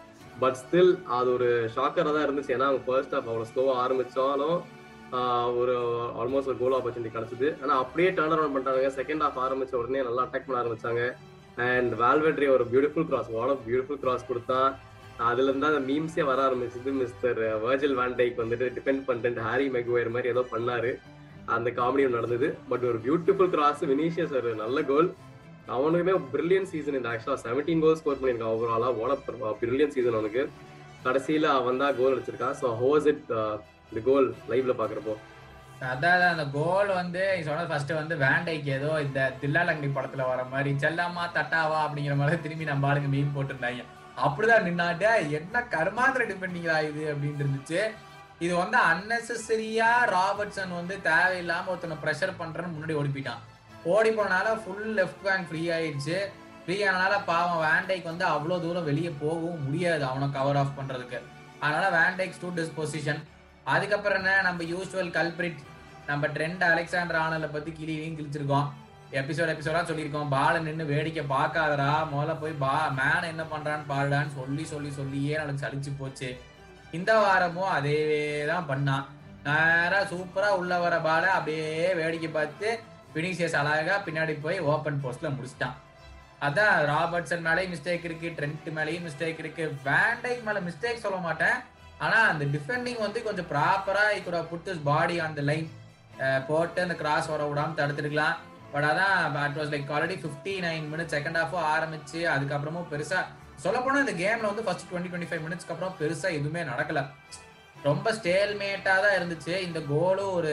பட் 0.43 0.57
ஸ்டில் 0.63 0.93
அது 1.17 1.29
ஒரு 1.37 1.49
ஷாக்கராக 1.75 2.13
தான் 2.15 2.25
இருந்துச்சு. 2.27 2.55
ஏன்னா 2.57 2.69
அவங்க 2.71 2.85
ஃபர்ஸ்ட் 2.87 3.15
ஹாஃப் 3.17 3.29
அவ்வளோ 3.31 3.49
ஸ்லோவாக 3.51 3.83
ஆரம்பித்தாலும் 3.83 4.59
ஒரு 5.61 5.75
ஆல்மோஸ்ட் 6.21 6.51
ஒரு 6.53 6.59
கோல் 6.63 6.77
ஆப்பர்ச்சுனிட்டி 6.79 7.13
கிடச்சிது. 7.17 7.49
ஆனால் 7.63 7.81
அப்படியே 7.83 8.09
டர்ன் 8.17 8.35
அரௌண்ட் 8.37 8.55
பண்ணிட்டாங்க 8.55 8.91
செகண்ட் 8.99 9.25
ஹாஃப் 9.25 9.39
ஆரம்பித்த 9.47 9.79
உடனே 9.81 10.01
நல்லா 10.09 10.25
அட்டாக் 10.25 10.47
பண்ண 10.47 10.59
ஆரம்பித்தாங்க 10.63 11.03
அண்ட் 11.69 11.93
வேல்வெட்ரி 12.03 12.47
ஒரு 12.55 12.65
beautiful 12.73 13.07
cross 13.11 13.31
what 13.37 13.53
of 13.55 13.63
beautiful 13.69 14.01
cross 14.05 14.29
கொடுத்தா 14.31 14.61
அதுல 15.29 15.49
இருந்தா 15.51 15.69
அந்த 15.73 15.83
மீம்ஸே 15.91 16.25
வர 16.31 16.39
ஆரம்பிச்சது 16.47 16.93
மிஸ்டர் 17.03 17.41
வேர்ஜில் 17.65 17.99
வேண்டைக் 18.01 18.41
வந்துட்டு 18.43 18.69
டிபெண்ட் 18.79 19.05
பண்ணிட்டு 19.09 19.45
ஹாரி 19.49 19.67
மெகுவேர் 19.77 20.15
மாதிரி 20.15 20.33
ஏதோ 20.35 20.43
பண்ணாரு. 20.55 20.91
அந்த 21.57 21.69
காமெடியும் 21.79 22.17
நடந்தது. 22.19 22.49
பட் 22.71 22.85
ஒரு 22.91 22.99
பியூட்டிஃபுல் 23.07 23.53
கிராஸ் 23.55 23.85
வினிஷியஸ் 23.93 24.35
ஒரு 24.41 24.51
நல்ல 24.63 24.79
கோல் 24.91 25.11
அவனுக்குமே 25.69 26.15
பிரில்லியன் 26.33 26.71
சீசன் 26.71 26.97
இந்த 26.99 27.11
ஆக்சுவலா 27.13 27.43
செவன்டீன் 27.45 27.83
கோல் 27.85 27.99
ஸ்கோர் 28.01 28.19
பண்ணியிருக்கான் 28.21 28.55
ஓவராலா 28.55 28.89
ஓட 29.03 29.13
பிரில்லியன் 29.61 29.95
சீசன் 29.95 30.19
அவனுக்கு. 30.19 30.43
கடைசியில 31.07 31.47
அவன் 31.59 31.81
தான் 31.83 31.97
கோல் 31.99 32.15
அடிச்சிருக்கான் 32.15 32.59
ஸோ 32.61 32.67
ஹோஸ் 32.83 33.07
இட் 33.13 33.25
இந்த 33.89 34.01
கோல் 34.07 34.29
லைவ்ல 34.51 34.75
பாக்குறப்போ? 34.81 35.15
அதான் 35.91 36.23
அந்த 36.35 36.45
கோல் 36.59 36.91
வந்து 37.01 37.23
சொன்ன 37.47 37.65
ஃபர்ஸ்ட் 37.71 37.93
வந்து 38.01 38.15
வேண்டைக்கு 38.23 38.71
ஏதோ 38.77 38.91
இந்த 39.07 39.21
தில்லாலங்கடி 39.41 39.91
படத்துல 39.97 40.29
வர 40.31 40.45
மாதிரி 40.53 40.71
செல்லம்மா 40.85 41.25
தட்டாவா? 41.37 41.79
அப்படிங்கிற 41.87 42.17
மாதிரி 42.21 42.39
திரும்பி 42.45 42.71
நம்ம 42.71 42.89
ஆளுங்க 42.91 43.11
மீன் 43.15 43.35
போட்டிருந்தாங்க. 43.37 43.83
அப்படிதான் 44.27 44.67
நின்னாட்ட 44.69 45.07
என்ன 45.39 45.63
கர்மாந்திர 45.77 46.37
பண்ணீங்களா 46.43 46.79
இது? 46.91 47.05
அப்படின்னு 47.13 47.43
இருந்துச்சு. 47.45 47.81
இது 48.41 48.55
வந்து 48.63 48.79
அன்னெசரியா 48.91 49.91
ராபர்ட்சன் 50.15 50.79
வந்து 50.81 50.95
தேவையில்லாம 51.11 51.71
ஒருத்தனை 51.75 51.97
ப்ரெஷர் 52.05 52.39
பண்றேன்னு 52.41 52.75
முன்னாடி 52.75 52.97
ஓடிப்பிட்டான் 53.01 53.43
ஓடி 53.93 54.11
போனால 54.19 54.47
ஃபுல் 54.63 54.91
லெஃப்ட் 54.99 55.23
பேங்க் 55.25 55.49
ஃப்ரீ 55.49 55.63
ஆயிடுச்சு. 55.77 56.17
ஃப்ரீ 56.65 56.77
ஆனால 56.91 57.15
பாவம் 57.31 57.63
வேண்டைக்கு 57.65 58.07
வந்து 58.11 58.25
அவ்வளோ 58.35 58.57
தூரம் 58.63 58.89
வெளியே 58.91 59.11
போகவும் 59.23 59.65
முடியாது 59.65 60.05
அவனை 60.11 60.27
கவர் 60.37 60.59
ஆஃப் 60.61 60.77
பண்ணுறதுக்கு 60.79 61.19
அதனால 61.65 61.85
வேண்டைக் 61.99 62.37
ஸ்டூ 62.39 62.49
டிஸ்பொசிஷன் 62.59 63.21
அதுக்கப்புறம் 63.75 64.19
என்ன 64.21 64.31
நம்ம 64.47 64.63
யூஸ்வல் 64.73 65.13
கல்பிரிட் 65.19 65.61
நம்ம 66.09 66.27
ட்ரெண்ட் 66.37 66.65
அலெக்சாண்டர் 66.71 67.21
ஆனலை 67.25 67.49
பற்றி 67.53 67.71
கிளியும் 67.77 68.17
கிழிச்சிருக்கோம். 68.19 68.67
எபிசோட் 69.21 69.53
எபிசோடாக 69.53 69.85
சொல்லியிருக்கோம். 69.91 70.33
பாலை 70.35 70.59
நின்று 70.65 70.85
வேடிக்கை 70.93 71.23
பார்க்காதடா. 71.35 71.91
முதல்ல 72.13 72.33
போய் 72.43 72.55
பா 72.65 72.73
மேன் 72.99 73.29
என்ன 73.33 73.45
பண்ணுறான்னு 73.53 73.87
பாருடான்னு 73.93 74.33
சொல்லி 74.41 74.65
சொல்லி 74.73 74.91
சொல்லியே 74.99 75.35
எனக்கு 75.43 75.65
சலிச்சு 75.65 75.93
போச்சு. 76.01 76.31
இந்த 76.99 77.13
வாரமும் 77.25 77.75
அதேவே 77.77 78.23
தான் 78.53 78.69
பண்ணான் 78.71 79.07
நேராக 79.47 80.03
சூப்பராக 80.13 80.59
உள்ள 80.61 80.75
வர 80.85 80.97
பாலை 81.07 81.31
அப்படியே 81.37 81.71
வேடிக்கை 82.01 82.31
பார்த்து 82.39 82.69
பினிஷியஸ் 83.15 83.59
அழகா 83.61 83.97
பின்னாடி 84.07 84.35
போய் 84.45 84.59
ஓப்பன் 84.73 85.01
போஸ்ட்ல 85.05 85.31
முடிச்சிட்டான். 85.37 85.77
அதான் 86.47 86.75
ராபர்ட்சன் 86.93 87.45
மேலேயும் 87.49 87.73
மிஸ்டேக் 87.75 88.07
இருக்கு 88.09 88.29
ட்ரெண்ட் 88.39 88.67
மேலேயும் 88.79 89.07
மிஸ்டேக் 89.09 89.41
இருக்கு. 89.43 89.65
வேண்டைக் 89.89 90.43
மேல 90.49 90.61
மிஸ்டேக் 90.69 91.05
சொல்ல 91.05 91.19
மாட்டேன். 91.27 91.57
ஆனா 92.05 92.19
அந்த 92.33 92.45
டிஃபெண்டிங் 92.55 93.01
வந்து 93.07 93.21
கொஞ்சம் 93.27 93.49
ப்ராப்பரா 93.53 94.05
கூட 94.27 94.39
put 94.51 94.71
body 94.89 95.17
on 95.27 95.39
the 95.39 95.45
line 95.51 95.69
போட்டு 96.49 96.81
அந்த 96.87 96.97
கிராஸ் 97.03 97.31
வர 97.33 97.45
விடாம 97.51 97.77
தடுத்துருக்கலாம். 97.79 98.37
பட் 98.73 98.87
அதான் 98.91 99.39
it 99.45 99.59
was 99.61 99.73
like 99.75 99.93
already 99.97 100.17
fifty 100.23 100.55
nine 100.67 100.87
minutes 100.93 101.15
second 101.17 101.39
ஹாஃபும் 101.41 101.67
ஆரம்பிச்சு 101.75 102.21
அதுக்கப்புறமும் 102.35 102.91
பெருசா 102.93 103.21
சொல்ல 103.65 103.79
போனா 103.81 104.03
இந்த 104.05 104.15
கேம்ல 104.23 104.51
வந்து 104.51 104.65
ஃபர்ஸ்ட் 104.67 104.89
டுவெண்ட்டி 104.91 105.11
டுவெண்ட்டி 105.11 105.31
ஃபைவ் 105.31 105.45
மினிட்ஸ்க்கு 105.47 105.75
அப்புறம் 105.75 105.97
பெருசா 106.01 106.29
எதுவுமே 106.39 106.63
நடக்கல. 106.71 107.03
ரொம்ப 107.89 108.07
ஸ்டேல்மேட்டா 108.19 108.95
தான் 109.05 109.17
இருந்துச்சு. 109.19 109.55
இந்த 109.69 109.81
கோலும் 109.91 110.33
ஒரு 110.39 110.53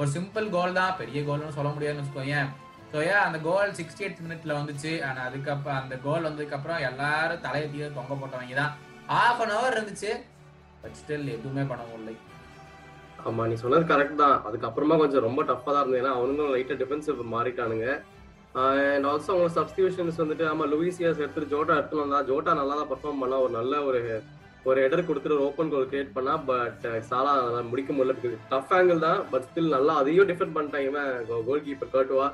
ஒரு 0.00 0.08
சிம்பிள் 0.16 0.46
கோல் 0.54 0.78
தான் 0.80 0.96
பெரிய 0.98 1.20
கோல்னு 1.28 1.56
சொல்ல 1.58 1.70
முடியாதுன்னு 1.74 2.02
வச்சுக்கோங்க 2.02 2.40
ஸோ 2.90 2.98
ஏன் 3.12 3.24
அந்த 3.24 3.38
கோல் 3.46 3.72
சிக்ஸ்டி 3.78 4.02
எயிட் 4.04 4.20
மினிட்ல 4.24 4.52
வந்துச்சு? 4.58 4.92
ஆனால் 5.06 5.26
அதுக்கப்புறம் 5.28 5.78
அந்த 5.80 5.94
கோல் 6.04 6.26
வந்ததுக்கப்புறம் 6.26 6.84
எல்லாரும் 6.88 7.42
தலையை 7.46 7.66
தீர 7.72 7.88
தொங்க 7.96 8.14
போட்டவங்க 8.20 8.54
தான். 8.60 8.72
ஹாஃப் 9.10 9.40
அன் 9.44 9.52
ஹவர் 9.54 9.76
இருந்துச்சு. 9.76 10.12
பட் 10.82 10.96
ஸ்டில் 11.00 11.26
எதுவுமே 11.34 11.64
பண்ண 11.70 11.82
முடியல. 11.90 12.14
ஆமா 13.28 13.44
நீ 13.50 13.54
சொன்னது 13.64 13.84
கரெக்ட் 13.92 14.22
தான். 14.22 14.36
அதுக்கப்புறமா 14.48 14.96
கொஞ்சம் 15.02 15.26
ரொம்ப 15.28 15.42
டஃப்பா 15.50 15.70
தான் 15.74 15.82
இருந்தது 15.82 16.00
ஏன்னா 16.02 16.14
அவனுங்களும் 16.18 16.54
லைட்டா 16.54 16.76
டிஃபென்சிவ் 16.82 17.20
மாறிட்டானுங்க. 17.34 17.88
அண்ட் 18.64 19.08
ஆல்சோ 19.12 19.30
அவங்க 19.34 19.50
சப்ஸ்டியூஷன்ஸ் 19.58 20.22
வந்துட்டு 20.24 20.44
ஆமா 20.52 20.66
லூயிசியாஸ் 20.74 21.22
எடுத்துட்டு 21.24 21.52
ஜோட்டா 21.54 21.76
எடுத்துட்டு 21.78 22.04
வந்தா 22.04 22.20
ஜோட்டா 22.30 22.54
நல்லா 22.60 22.76
தான் 22.80 22.90
பர்ஃபார்ம் 22.92 23.22
பண்ணா. 23.24 23.38
ஒரு 23.46 23.54
நல்ல 23.60 23.82
ஒரு 23.90 24.00
ஒரு 24.66 24.78
இடர் 24.86 25.06
கொடுத்துட்டு 25.08 25.44
ஓப்பன் 25.46 25.70
கோல் 25.72 25.88
கிரியேட் 25.90 26.14
பண்ணா 26.16 26.34
பட் 26.50 26.84
uh, 26.90 26.98
சாலா 27.10 27.32
முடிக்க 27.70 27.90
முடியல 27.92 28.32
டஃப் 28.52 28.72
ஆங்கிள் 28.78 29.04
தான் 29.06 29.20
பட் 29.30 29.46
ஸ்டில் 29.48 29.74
நல்லா 29.76 29.94
அதையும் 30.00 30.28
டிஃபெண்ட் 30.30 30.56
பண்ணிட்டாங்க 30.56 30.90
இவன் 30.90 31.44
கோல் 31.48 31.64
கீப்பர் 31.66 31.94
கட்டுவா. 31.94 32.26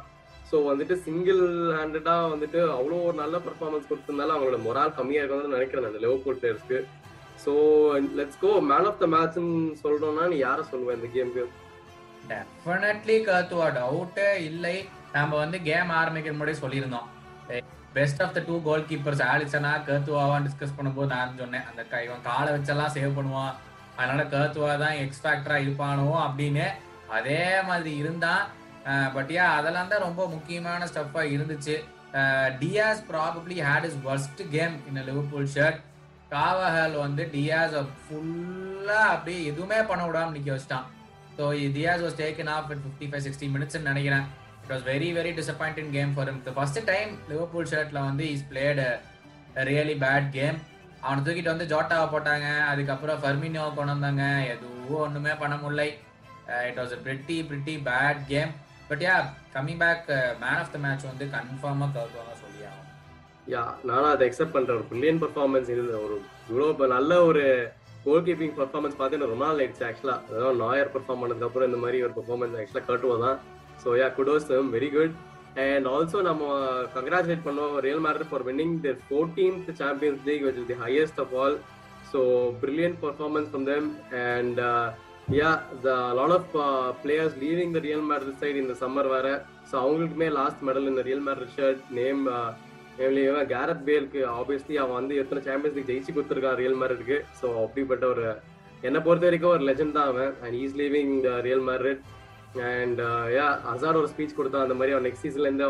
ஸோ 0.51 0.57
வந்துட்டு 0.71 0.95
சிங்கிள் 1.05 1.43
ஹேண்டடா 1.77 2.15
வந்துட்டு 2.33 2.61
அவ்வளோ 2.77 2.97
ஒரு 3.09 3.17
நல்ல 3.23 3.37
பர்ஃபார்மன்ஸ் 3.47 3.89
கொடுத்துருந்தாலும் 3.91 4.37
அவங்களோட 4.37 4.59
மொரால் 4.67 4.97
கம்மியாக 4.99 5.23
இருக்கும்னு 5.23 5.57
நினைக்கிறேன் 5.57 5.89
அந்த 5.91 6.03
level 6.05 6.23
பிளேயர்ஸ்க்கு 6.25 6.81
so 7.45 7.53
let's 8.19 8.43
go 8.43 8.51
man 8.71 8.89
of 8.91 9.01
the 9.03 9.07
மேட்ச்னு 9.15 9.55
சொல்றோம்னா 9.85 10.27
நீ 10.33 10.39
யாரை 10.47 10.65
சொல்லுவேன் 10.73 10.99
இந்த 10.99 11.11
கேமுக்கு 11.15 11.45
டெஃபினெட்லி 12.33 13.17
கத்துவா. 13.29 13.67
டவுட்டே 13.79 14.29
இல்லை. 14.51 14.77
நம்ம 15.17 15.33
வந்து 15.43 15.59
கேம் 15.71 15.91
ஆரம்பிக்கிற 16.01 16.35
முன்னாடி 16.37 16.57
சொல்லியிருந்தோம். 16.65 17.09
Best 17.97 18.23
of 18.25 18.35
the 18.37 18.41
two 18.49 18.55
goal 18.67 18.89
keepers 18.91 19.23
ஆலிசனா 19.33 19.71
கர்த்துவாவான்னு 19.89 20.47
டிஸ்கஸ் 20.49 20.77
பண்ணும்போது 20.79 21.13
நான் 21.15 21.39
சொன்னேன் 21.43 21.67
அந்த 21.71 22.03
இவன் 22.07 22.27
காலை 22.31 22.51
வச்செல்லாம் 22.55 22.95
சேவ் 22.97 23.17
பண்ணுவான். 23.19 23.55
அதனால 23.99 24.23
கர்த்துவா 24.35 24.73
தான் 24.85 25.01
எக்ஸ்பேக்டரா 25.05 25.57
இருப்பானோ 25.65 26.07
அப்படின்னு 26.27 26.67
அதே 27.19 27.43
மாதிரி 27.69 27.93
இருந்தான் 28.03 28.45
பட் 29.17 29.31
யா 29.37 29.45
அதெல்லாம் 29.59 29.91
தான் 29.93 30.07
ரொம்ப 30.07 30.23
முக்கியமான 30.35 30.87
ஸ்டெப்பா 30.91 31.23
இருந்துச்சு. 31.35 31.75
Diaz 32.63 33.03
probably 33.11 33.57
had 33.69 33.87
his 33.89 33.99
worst 34.09 34.43
game 34.57 34.75
in 34.89 35.01
Liverpool 35.09 35.49
shirt 35.55 35.81
Carvajal 36.35 36.97
வந்து 37.05 37.23
டியாஸ் 37.35 37.75
ஃபுல்லா 38.03 39.01
அப்படியே 39.15 39.41
எதுவுமே 39.51 39.79
பண்ண 39.91 40.03
விடாம 40.09 40.35
நிக்க 40.37 40.51
வச்சிட்டான். 40.55 40.87
So 41.37 41.45
Diaz 41.77 42.05
was 42.07 42.19
taken 42.23 42.51
off 42.57 42.71
at 42.73 42.83
fifty 42.85 43.09
five 43.11 43.25
sixty 43.27 43.49
minutes 43.55 43.89
நினைக்கிறேன். 43.91 44.27
It 44.65 44.73
was 44.73 44.85
very 44.93 45.09
very 45.17 45.31
disappointing 45.39 45.91
game 45.95 46.13
for 46.17 46.29
him 46.31 46.39
first 46.59 46.79
time 46.91 47.11
Liverpool 47.31 47.69
ஷர்ட்ல 47.73 47.99
வந்து 48.09 48.27
his 48.35 48.45
played 48.51 48.81
really 49.69 49.97
bad 50.05 50.29
game 50.37 50.59
அவனை 51.07 51.21
தூக்கிட்டு 51.25 51.53
வந்து 51.53 51.67
ஜோட்டாவை 51.73 52.07
போட்டாங்க. 52.13 52.47
அதுக்கப்புறம் 52.73 53.19
ஃபர்மினியோவை 53.23 53.73
கொண்டு 53.79 53.95
வந்தாங்க. 53.95 54.25
எதுவும் 54.53 55.03
ஒன்றுமே 55.07 55.33
பண்ண 55.43 55.55
முடியல. 55.63 55.85
It 56.69 56.79
was 56.81 56.95
pretty 57.07 57.37
pretty 57.49 57.75
bad 57.89 58.21
game 58.31 58.53
but 58.89 59.03
yeah 59.07 59.17
coming 59.55 59.81
back 59.85 60.09
man 60.43 60.61
of 60.63 60.73
the 60.75 60.79
match 60.85 61.05
வந்து 61.11 61.27
கன்ஃபார்மாக 61.35 61.91
கவுத்துவாங்க 61.97 62.35
சொல்லி 62.45 62.63
ஆகும் 62.71 62.91
யா 63.55 63.65
நானும் 63.91 64.13
அதை 64.15 64.27
எக்ஸெப்ட் 64.29 64.57
பண்றேன். 64.57 64.79
ஒரு 64.81 64.87
பில்லியன் 64.93 65.21
பர்ஃபார்மன்ஸ் 65.25 65.71
இருந்த 65.75 65.95
ஒரு 66.07 66.17
இவ்வளோ 66.51 66.89
நல்ல 66.97 67.23
ஒரு 67.31 67.43
கோல் 68.07 68.25
கீப்பிங் 68.29 68.57
பர்ஃபார்மன்ஸ் 68.61 68.99
பார்த்து 69.01 69.33
ரொம்ப 69.35 69.45
நாள் 69.49 69.61
ஆயிடுச்சு 69.65 69.85
ஆக்சுவலாக 69.91 70.33
அதாவது 70.33 70.63
நாயர் 70.65 70.95
பர்ஃபார்ம் 70.97 71.23
பண்ணதுக்கப்புறம் 71.23 71.69
இந்த 71.71 71.81
மாதிரி 71.85 72.01
ஒரு 72.07 72.15
பர்ஃபார்மன்ஸ் 72.19 72.57
ஆக்சுவலாக 72.63 72.89
கட்டுவோம் 72.91 73.27
தான் 73.27 73.39
so 73.83 73.91
yeah 74.01 74.09
kudos 74.19 74.47
very 74.77 74.91
good 74.97 75.15
and 75.65 75.87
also 75.95 76.21
நம்ம 76.29 76.45
கங்க்ராச்சுலேட் 76.97 77.47
பண்ணோம் 77.49 77.75
Real 77.87 78.05
Madrid 78.07 78.29
for 78.31 78.45
winning 78.49 78.77
the 78.87 78.93
fourteenth 79.09 79.71
Champions 79.83 80.23
League 80.29 80.45
which 80.47 80.61
is 80.63 80.71
the 80.73 80.79
highest 80.85 81.21
of 81.25 81.35
all 81.43 81.57
so 82.13 82.21
brilliant 82.63 82.99
performance 83.05 83.49
from 83.53 83.67
them 83.73 83.89
and 84.29 84.61
yeah 85.41 85.51
the 85.85 85.91
lot 86.19 86.35
of 86.39 86.51
players 87.05 87.37
leaving 87.45 87.75
the 87.77 87.81
Real 87.89 88.07
Madrid 88.11 88.39
side 88.41 88.63
இந்த 88.63 88.75
summer 88.83 89.09
வேற. 89.15 89.29
So 89.71 89.75
அவங்களுக்குமே 89.83 90.29
last 90.39 90.65
medal 90.69 90.91
இந்த 90.91 91.03
Real 91.09 91.25
Madrid 91.29 91.53
shirt 91.55 91.85
name 91.99 92.23
Gareth 93.53 93.87
பேலுக்கு 93.87 94.21
obviously 94.41 94.75
அவன் 94.83 94.99
வந்து 94.99 95.15
எத்தனை 95.23 95.41
champions 95.47 95.77
league 95.79 95.89
ஜெயிச்சு 95.93 96.13
கொடுத்துருக்கான் 96.17 96.59
real 96.63 96.79
மேரிட்க்கு 96.83 97.17
so 97.41 97.47
அப்படிப்பட்ட 97.63 98.05
ஒரு 98.15 98.27
என்னை 98.89 99.01
பொறுத்த 99.07 99.27
வரைக்கும் 99.29 99.55
ஒரு 99.55 99.65
லெஜண்ட் 99.69 99.97
தான் 99.99 100.11
அவன். 100.13 100.33
And 100.43 100.57
he's 100.63 100.77
leaving 100.83 101.15
Real 101.47 101.65
Madrid 101.71 102.03
and 102.71 103.01
yeah 103.37 103.47
Azhar 103.73 104.01
ஒரு 104.01 104.11
ஸ்பீச் 104.13 104.37
கொடுத்தான் 104.37 104.67
அந்த 104.67 104.75
மாதிரி 104.75 104.95
அவன் 104.95 105.07
next 105.09 105.25
சீசன்லேருந்து 105.27 105.69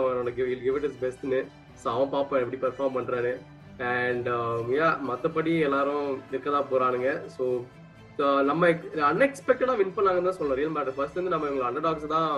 will 0.50 0.64
give 0.66 0.78
it 0.80 0.88
his 0.90 1.00
பெஸ்ட்னு 1.04 1.40
ஸோ 1.82 1.86
அவன் 1.94 2.12
பார்ப்பான் 2.14 2.42
எப்படி 2.44 2.60
பெர்ஃபார்ம் 2.64 2.96
பண்ணுறான்னு 2.96 3.32
அண்ட் 3.92 4.28
யா 4.78 4.88
மற்றபடி 5.10 5.54
எல்லாரும் 5.68 6.08
இருக்க 6.30 6.48
தான் 6.50 6.68
போகிறானுங்க 6.70 7.10
ஸோ 7.36 7.44
நம்ம 8.50 8.68
அன்எக்ஸ்பெக்டடாக 9.10 9.78
வின் 9.78 9.94
பண்ணாங்கன்னு 9.96 10.28
தான் 10.28 10.38
சொல்லணும். 10.38 10.58
ரியல் 10.60 10.94
ஃபர்ஸ்ட் 10.98 11.18
வந்து 11.20 11.32
நம்ம 11.34 11.48
இவங்க 11.50 11.64
அண்டர் 11.68 11.86
டாக்ஸ் 11.86 12.12
தான் 12.14 12.28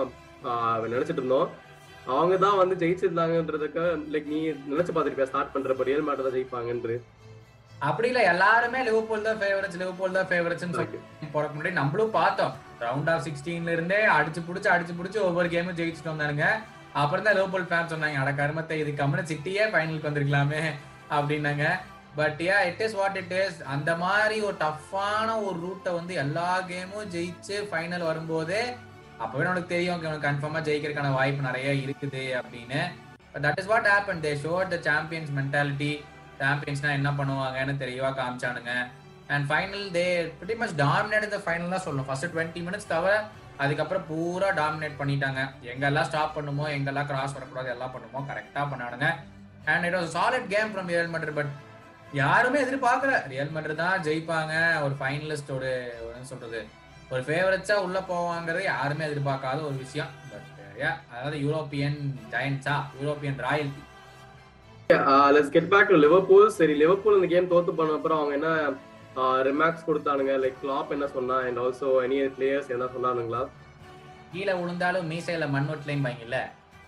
நினச்சிட்டு 0.93 1.21
இருந்தோம். 1.21 1.49
அவங்க 2.15 2.35
தான் 2.37 2.57
வந்து 2.61 2.75
ஜெயிச்சிருந்தாங்கன்றதுக்கு 2.81 3.83
லைக் 4.13 4.31
நீ 4.33 4.39
நினைச்சு 4.71 4.91
பார்த்துருப்பியா 4.93 5.29
ஸ்டார்ட் 5.31 5.53
பண்றப்ப 5.55 5.87
ரியல் 5.89 6.05
மேட்டர் 6.07 6.27
தான் 6.27 6.35
ஜெயிப்பாங்கன்று 6.37 6.95
அப்படி 7.87 8.07
இல்ல 8.11 8.21
எல்லாருமே 8.33 8.79
லிவர்பூல் 8.87 9.27
தான் 9.27 9.39
ஃபேவரட்ஸ் 9.41 9.79
லிவர்பூல் 9.81 10.17
தான் 10.17 10.29
ஃபேவரட்ஸ்னு 10.31 10.77
சொல்லி 10.79 10.99
முன்னாடி 11.55 11.73
நம்மளும் 11.81 12.15
பார்த்தோம். 12.19 12.53
ரவுண்ட் 12.85 13.11
ஆஃப் 13.13 13.25
சிக்ஸ்டீன்ல 13.27 13.75
இருந்தே 13.75 13.99
அடிச்சு 14.15 14.41
புடிச்சு 14.47 14.69
அடிச்சு 14.73 14.95
புடிச்சு 14.97 15.19
ஒவ்வொரு 15.27 15.49
கேமும் 15.53 15.77
ஜெயிச்சுட்டு 15.79 16.13
வந்தானுங்க. 16.13 16.47
அப்புறம் 17.01 17.25
தான் 17.27 17.37
லிவர்பூல் 17.37 17.69
ஃபேன் 17.69 17.91
சொன்னாங்க 17.93 18.19
அட 18.23 18.31
கருமத்தை 18.39 18.75
இது 18.83 18.91
கம்முன்னு 18.99 19.29
சிட்டியே 19.31 19.63
ஃபைனலுக்கு 19.73 20.09
வந்திருக்கலாமே 20.09 20.63
அப்படின்னாங்க. 21.17 21.65
But 22.19 22.39
yeah 22.47 22.57
it 22.67 22.83
is 22.85 22.95
what 22.99 23.17
it 23.21 23.33
is 23.41 23.57
அந்த 23.73 23.91
மாதிரி 24.03 24.37
ஒரு 24.47 24.55
டஃப்பான 24.65 25.27
ஒரு 25.47 25.57
ரூட்டை 25.65 25.91
வந்து 25.97 26.13
எல்லா 26.23 26.49
கேமும் 26.71 27.09
ஜெயிச்சு 27.15 27.57
ஃபைனல் 27.71 28.07
வரும்போதே 28.09 28.61
அப்பவே 29.23 29.45
உனக்கு 29.51 29.73
தெரியும் 29.73 30.01
கன்ஃபார்மா 30.27 30.59
ஜெயிக்கிறதுக்கான 30.67 31.11
வாய்ப்பு 31.17 31.47
நிறைய 31.49 31.69
இருக்குது 31.83 32.23
அப்படின்னு. 32.39 32.81
That 33.45 33.59
is 33.61 33.69
what 33.71 33.89
happen 33.93 34.23
they 34.25 34.31
show 34.45 34.53
the 34.73 34.79
champions 34.89 35.31
mentality 35.39 35.91
சாம்பியன்ஸ்னா 36.41 36.91
என்ன 36.99 37.09
பண்ணுவாங்கன்னு 37.19 37.75
தெரியவா 37.83 38.09
காமிச்சானுங்க. 38.19 38.73
And 39.33 39.45
final 39.49 39.85
they 39.97 40.05
pretty 40.37 40.55
much 40.61 40.75
dominate 40.83 41.27
இந்த 41.29 41.39
ஃபைனல் 41.45 41.73
தான் 41.75 41.85
சொல்லணும். 41.85 42.07
ஃபர்ஸ்ட் 42.09 42.31
டுவெண்ட்டி 42.33 42.61
மினிட்ஸ் 42.67 42.91
தவிர 42.93 43.13
அதுக்கப்புறம் 43.63 44.03
பூரா 44.09 44.49
டாமினேட் 44.61 44.99
பண்ணிட்டாங்க. 45.01 45.41
எங்கெல்லாம் 45.71 46.07
ஸ்டாப் 46.09 46.35
பண்ணுமோ 46.37 46.65
எங்கெல்லாம் 46.75 47.09
கிராஸ் 47.11 47.35
வரக்கூடாது 47.37 47.69
எல்லாம் 47.75 47.93
பண்ணுமோ 47.95 48.19
கரெக்டாக 48.31 48.65
பண்ணானுங்க. 48.73 49.07
And 49.71 49.85
it 49.87 49.97
was 49.99 50.11
solid 50.17 50.49
game 50.55 50.71
from 50.73 50.91
Real 50.93 51.13
Madrid 51.15 51.33
but 51.39 51.53
யாருமே 52.21 52.59
எதிர்பார்க்கல. 52.65 53.15
ரியல் 53.33 53.55
மட்ரு 53.55 53.73
தான் 53.83 54.03
ஜெயிப்பாங்க. 54.07 54.53
ஒரு 54.85 54.95
ஃபைனலிஸ்ட் 54.99 55.51
ஒரு 55.57 55.71
என்ன 56.13 56.27
சொல்றது? 56.33 56.61
ஒரு 57.13 57.21
ஃபேவரட்ஸா 57.27 57.75
உள்ள 57.87 57.97
போவாங்கிறது 58.11 58.63
யாருமே 58.73 59.03
எதிர்பார்க்காத 59.09 59.59
ஒரு 59.69 59.77
விஷயம். 59.85 60.13
பட் 60.31 60.53
அதாவது 61.13 61.37
European 61.43 61.99
ஜெயன்ஸா 62.33 62.75
European 63.01 63.39
royalty 63.45 63.83
let's 65.35 65.53
get 65.55 65.71
back 65.71 65.89
to 65.91 65.97
Liverpool 66.03 66.45
சரி 66.57 66.73
லிவர்பூல் 66.81 67.17
இந்த 67.19 67.29
கேம் 67.31 67.49
தோத்து 67.53 67.71
பண்ண 67.79 67.95
அப்புறம் 67.97 68.19
அவங்க 68.19 68.33
என்ன 68.39 68.51
ரிமாக்ஸ் 69.21 69.87
கொடுத்தானுங்க. 69.87 70.33
லைக் 70.43 70.53
கிளாப் 70.63 70.89
என்ன 70.89 71.07
சொன்னா 71.07 71.35
அண்ட் 71.35 71.57
ஆல்சோ 71.57 71.87
எனி 72.05 72.31
பிளேயர்ஸ் 72.39 72.69
என்ன 72.69 72.85
சொன்னானுங்களா? 72.85 73.47
கீழே 74.31 74.53
விழுந்தாலும் 74.53 75.11
மீசையில 75.11 75.49
மண் 75.49 75.67
ஒட்டலையும் 75.69 76.05
பாங்கல்ல 76.05 76.39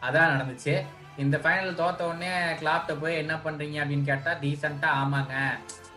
அதான் 0.02 0.32
நடந்துச்சு. 0.32 0.86
இந்த 1.18 1.38
ஃபைனல் 1.38 1.76
தோத்த 1.76 2.02
உடனே 2.02 2.30
கிளாப்ட 2.30 3.00
போய் 3.02 3.18
என்ன 3.18 3.36
பண்றீங்க? 3.36 3.78
அப்படின்னு 3.82 4.04
கேட்டா 4.04 4.32
டீசெண்டா 4.32 4.90
ஆமாங்க. 5.02 5.34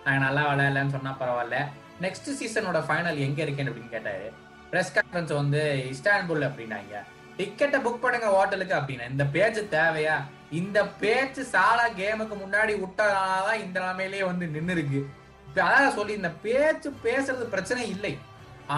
நாங்க 0.04 0.24
நல்லா 0.24 0.52
விளையாடலன்னு 0.52 0.88
சொன்னா 0.88 1.16
பரவாயில்ல. 1.20 1.66
நெக்ஸ்ட் 2.00 2.30
சீசனோட 2.40 2.80
ஃபைனல் 2.88 3.18
எங்க 3.18 3.44
இருக்கேன்னு 3.44 3.72
அப்படின்னு 3.72 3.88
கேட்டாரு. 3.88 4.32
பிரஸ் 4.70 4.98
கான்ஃபரன்ஸ் 4.98 5.34
வந்து 5.34 5.90
இஸ்டான்புல் 5.90 6.48
அப்படின்னாங்க. 6.48 6.94
டிக்கெட்டை 7.38 7.80
புக் 7.84 8.00
பண்ணுங்க 8.00 8.26
ஹோட்டலுக்கு 8.26 8.74
அப்படின்னா. 8.74 9.10
இந்த 9.10 9.24
பேச்சு 9.24 9.68
தேவையா? 9.70 10.16
இந்த 10.50 10.86
பேச்சு 10.86 11.46
சாலா 11.52 11.86
கேமுக்கு 11.96 12.36
முன்னாடி 12.44 12.84
விட்டதாலதான் 12.84 13.62
இந்த 13.64 13.80
நிலைமையிலேயே 13.80 14.24
வந்து 14.24 14.46
நின்று 14.46 14.72
இருக்கு 14.72 15.20
அதான் 15.60 15.96
சொல்லி 15.96 16.12
இந்த 16.20 16.30
பேச்சு 16.44 16.88
பேசுறது 17.06 17.46
பிரச்சனை 17.54 17.82
இல்லை. 17.94 18.12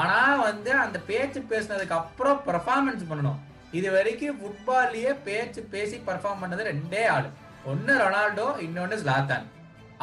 ஆனா 0.01 0.21
வந்து 0.49 0.71
அந்த 0.85 0.99
பேச்சு 1.09 1.41
பேசினதுக்கு 1.51 1.99
அப்புறம் 2.01 2.39
பெர்ஃபார்மன்ஸ் 2.47 3.09
பண்ணணும். 3.11 3.41
இது 3.79 3.89
வரைக்கும் 3.97 4.39
ஃபுட்பால்லயே 4.41 5.13
பேச்சு 5.27 5.61
பேசி 5.75 5.97
பர்ஃபார்ம் 6.09 6.43
பண்ணது 6.43 6.69
ரெண்டே 6.71 7.03
ஆளு. 7.15 7.29
ஒன்னு 7.73 7.93
ரொனால்டோ 8.03 8.47
இன்னொன்னு 8.67 8.97
ஸ்லாத்தான் 9.03 9.47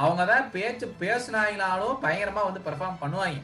அவங்க 0.03 0.23
தான் 0.31 0.45
பேச்சு 0.55 0.85
பேசினாங்கனாலும் 1.01 1.99
பயங்கரமா 2.03 2.43
வந்து 2.47 2.65
பெர்ஃபார்ம் 2.67 3.01
பண்ணுவாங்க. 3.03 3.41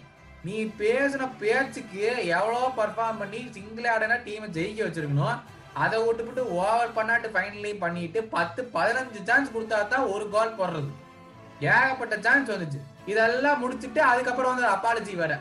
நீ 0.47 0.57
பேசின 0.81 1.23
பேச்சுக்கு 1.43 2.03
எவ்வளோ 2.37 2.61
பெர்ஃபார்ம் 2.79 3.21
பண்ணி 3.21 3.39
சிங்கிள் 3.55 3.89
ஆடனா 3.93 4.17
டீமை 4.27 4.47
ஜெயிக்க 4.57 4.81
வச்சிருக்கணும்? 4.85 5.39
அதை 5.83 5.97
விட்டுவிட்டு 6.03 6.43
ஓவர் 6.59 6.95
பண்ணாட்டு 6.97 7.27
ஃபைனலையும் 7.33 7.83
பண்ணிட்டு 7.85 8.19
பத்து 8.35 8.61
பதினஞ்சு 8.75 9.19
சான்ஸ் 9.29 9.53
கொடுத்தா 9.55 9.79
தான் 9.93 10.11
ஒரு 10.13 10.27
கோல் 10.35 10.57
போடுறது. 10.59 10.91
ஏகப்பட்ட 11.73 12.15
சான்ஸ் 12.27 12.53
வந்துச்சு. 12.53 12.79
இதெல்லாம் 13.07 13.61
முடிச்சுட்டு 13.63 14.01
அதுக்கப்புறம் 14.03 14.53
வந்து 14.53 14.67
அப்பாலஜி 14.67 15.15
வர 15.15 15.33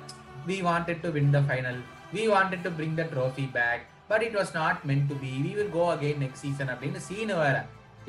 we 0.47 0.59
wanted 0.63 1.03
to 1.03 1.11
win 1.11 1.33
the 1.33 1.41
final 1.47 1.81
we 2.13 2.25
wanted 2.27 2.65
to 2.65 2.71
bring 2.71 2.99
the 2.99 3.07
trophy 3.13 3.47
back 3.53 3.83
but 4.09 4.23
it 4.23 4.37
was 4.37 4.53
not 4.55 4.83
meant 4.87 5.09
to 5.09 5.17
be 5.19 5.33
we 5.39 5.53
will 5.55 5.73
go 5.73 5.85
again 5.95 6.21
next 6.25 6.45
season 6.45 6.71
அப்படின்னு 6.73 7.01
சீனு 7.01 7.37
வேற. 7.37 7.57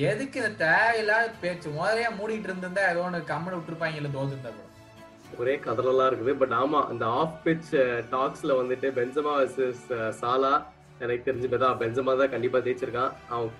எதுக்கு 0.08 0.38
இந்த 0.42 0.52
தேவையில்லாத 0.60 1.30
பேச்சு? 1.42 1.68
முதலையா 1.72 2.10
மூடிட்டு 2.18 2.50
இருந்திருந்தா 2.50 2.84
ஏதோ 2.90 3.04
ஒன்று 3.06 3.22
கம்மனு 3.30 3.58
விட்டுருப்பாங்க 3.58 4.00
இல்லை 4.02 4.12
தோத்துருந்தா 4.12 4.52
கூட 4.52 4.66
ஒரே 5.38 5.56
கதறலாம் 5.64 6.10
இருக்குது 6.10 6.34
பட் 6.42 6.54
ஆமா 6.60 6.80
அந்த 6.90 7.06
ஆஃப் 7.18 7.38
பிச் 7.46 7.72
டாக்ஸ்ல 8.12 8.52
வந்துட்டு 8.62 8.90
பென்சமா 8.98 9.34
வர்சஸ் 9.40 9.86
uh, 9.94 10.12
சாலா 10.20 10.54
எனக்கு 11.06 11.26
தெரிஞ்சு 11.28 11.48
பார்த்தா 11.52 11.68
பென்சமா 11.82 12.14
தான் 12.22 12.32
கண்டிப்பா 12.34 12.60
ஜெயிச்சிருக்கான். 12.66 13.12
அவன் 13.34 13.52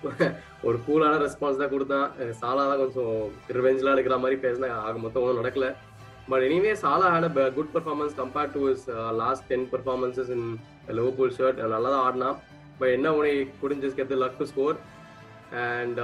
ஒரு 0.68 0.78
கூலான 0.86 1.20
ரெஸ்பான்ஸ் 1.24 1.60
தான் 1.62 1.72
கொடுத்தான். 1.74 2.08
சாலா 2.40 2.64
தான் 2.70 2.80
கொஞ்சம் 2.82 3.14
ரிவெஞ்ச்லாம் 3.58 3.94
எடுக்கிற 3.96 4.18
மாதிரி 4.24 4.38
பேசினா 4.46 4.68
ஆக 4.86 4.94
மொத்தம் 5.04 5.22
ஒன்றும் 5.24 5.40
நடக்கல. 5.42 5.68
But 6.30 6.44
anyway 6.48 6.72
Salah 6.84 7.06
had 7.14 7.40
a 7.44 7.48
good 7.58 7.72
performance 7.76 8.14
compared 8.20 8.54
to 8.58 8.62
his 8.74 8.86
last 9.22 9.46
ten 9.52 9.66
performances 9.74 10.30
in 10.36 10.46
Liverpool 10.98 11.34
shirt 11.38 11.60
நல்லா 11.74 11.90
தான் 11.94 12.04
ஆடினான். 12.06 12.38
பட் 12.80 12.92
என்ன 12.96 13.12
உனக்கு 13.18 13.58
குடிஞ்சு 13.62 13.96
கெத்து 14.00 14.22
luck 14.24 14.38
to 14.40 14.46
score 14.52 14.78
and 15.66 15.98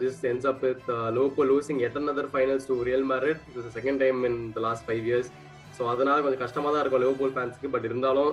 this 0.00 0.18
the, 0.24 0.32
up 0.50 0.62
with 0.64 0.88
ends 1.12 1.38
losing 1.50 1.80
with 1.84 1.96
other 2.12 2.30
finals 2.34 2.66
to 2.70 2.74
Real 2.88 3.06
Madrid 3.12 3.42
second 3.76 4.00
time 4.04 4.18
in 4.28 4.40
the 4.56 4.60
last 4.66 4.84
five 4.88 5.06
years 5.10 5.30
so 5.76 5.84
அதனால 5.94 6.16
கொஞ்சம் 6.24 6.42
கஷ்டமாக 6.44 6.70
தான் 6.74 6.82
இருக்கும் 6.82 7.02
லிவர்பூல் 7.04 7.34
ஃபேன்ஸ்க்கு 7.36 7.70
பட் 7.74 7.86
இருந்தாலும் 7.88 8.32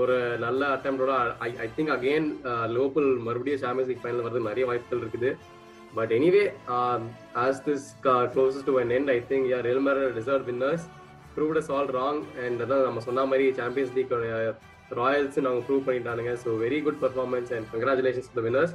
ஒரு 0.00 0.16
நல்ல 0.44 0.62
அட்டம்ப்டோட 0.76 1.12
I 1.46 1.50
I 1.64 1.66
think 1.76 1.92
again 1.96 2.26
local 2.78 3.08
மறுபடியும் 3.26 3.62
champions 3.64 3.90
league 3.90 4.02
final 4.04 4.24
வரது 4.26 4.48
நிறைய 4.48 4.64
வாய்ப்புகள் 4.70 5.02
இருக்குது. 5.04 5.30
But 5.98 6.12
anyway 6.16 6.42
as 7.44 7.62
this 7.68 7.86
closes 8.34 8.66
to 8.68 8.74
an 8.82 8.92
end 8.96 9.12
I 9.16 9.18
think 9.30 9.46
யார் 9.52 9.64
Real 9.68 9.84
Madrid 9.86 10.16
reserve 10.20 10.48
winners 10.50 10.84
proved 11.36 11.60
us 11.60 11.70
all 11.76 11.92
wrong 12.00 12.20
and 12.44 12.60
அதான் 12.64 12.84
நம்ம 12.88 13.04
சொன்ன 13.06 13.26
மாதிரி 13.32 13.46
சாம்பியன்ஸ் 13.60 13.94
லீக் 13.98 14.12
ராயல்ஸ் 15.00 15.38
அவங்க 15.48 15.62
prove 15.68 15.86
பண்ணிட்டானுங்க. 15.86 16.32
So 16.42 16.50
very 16.64 16.80
good 16.86 17.00
performance 17.04 17.52
and 17.56 17.68
congratulations 17.72 18.30
the 18.38 18.44
winners 18.48 18.74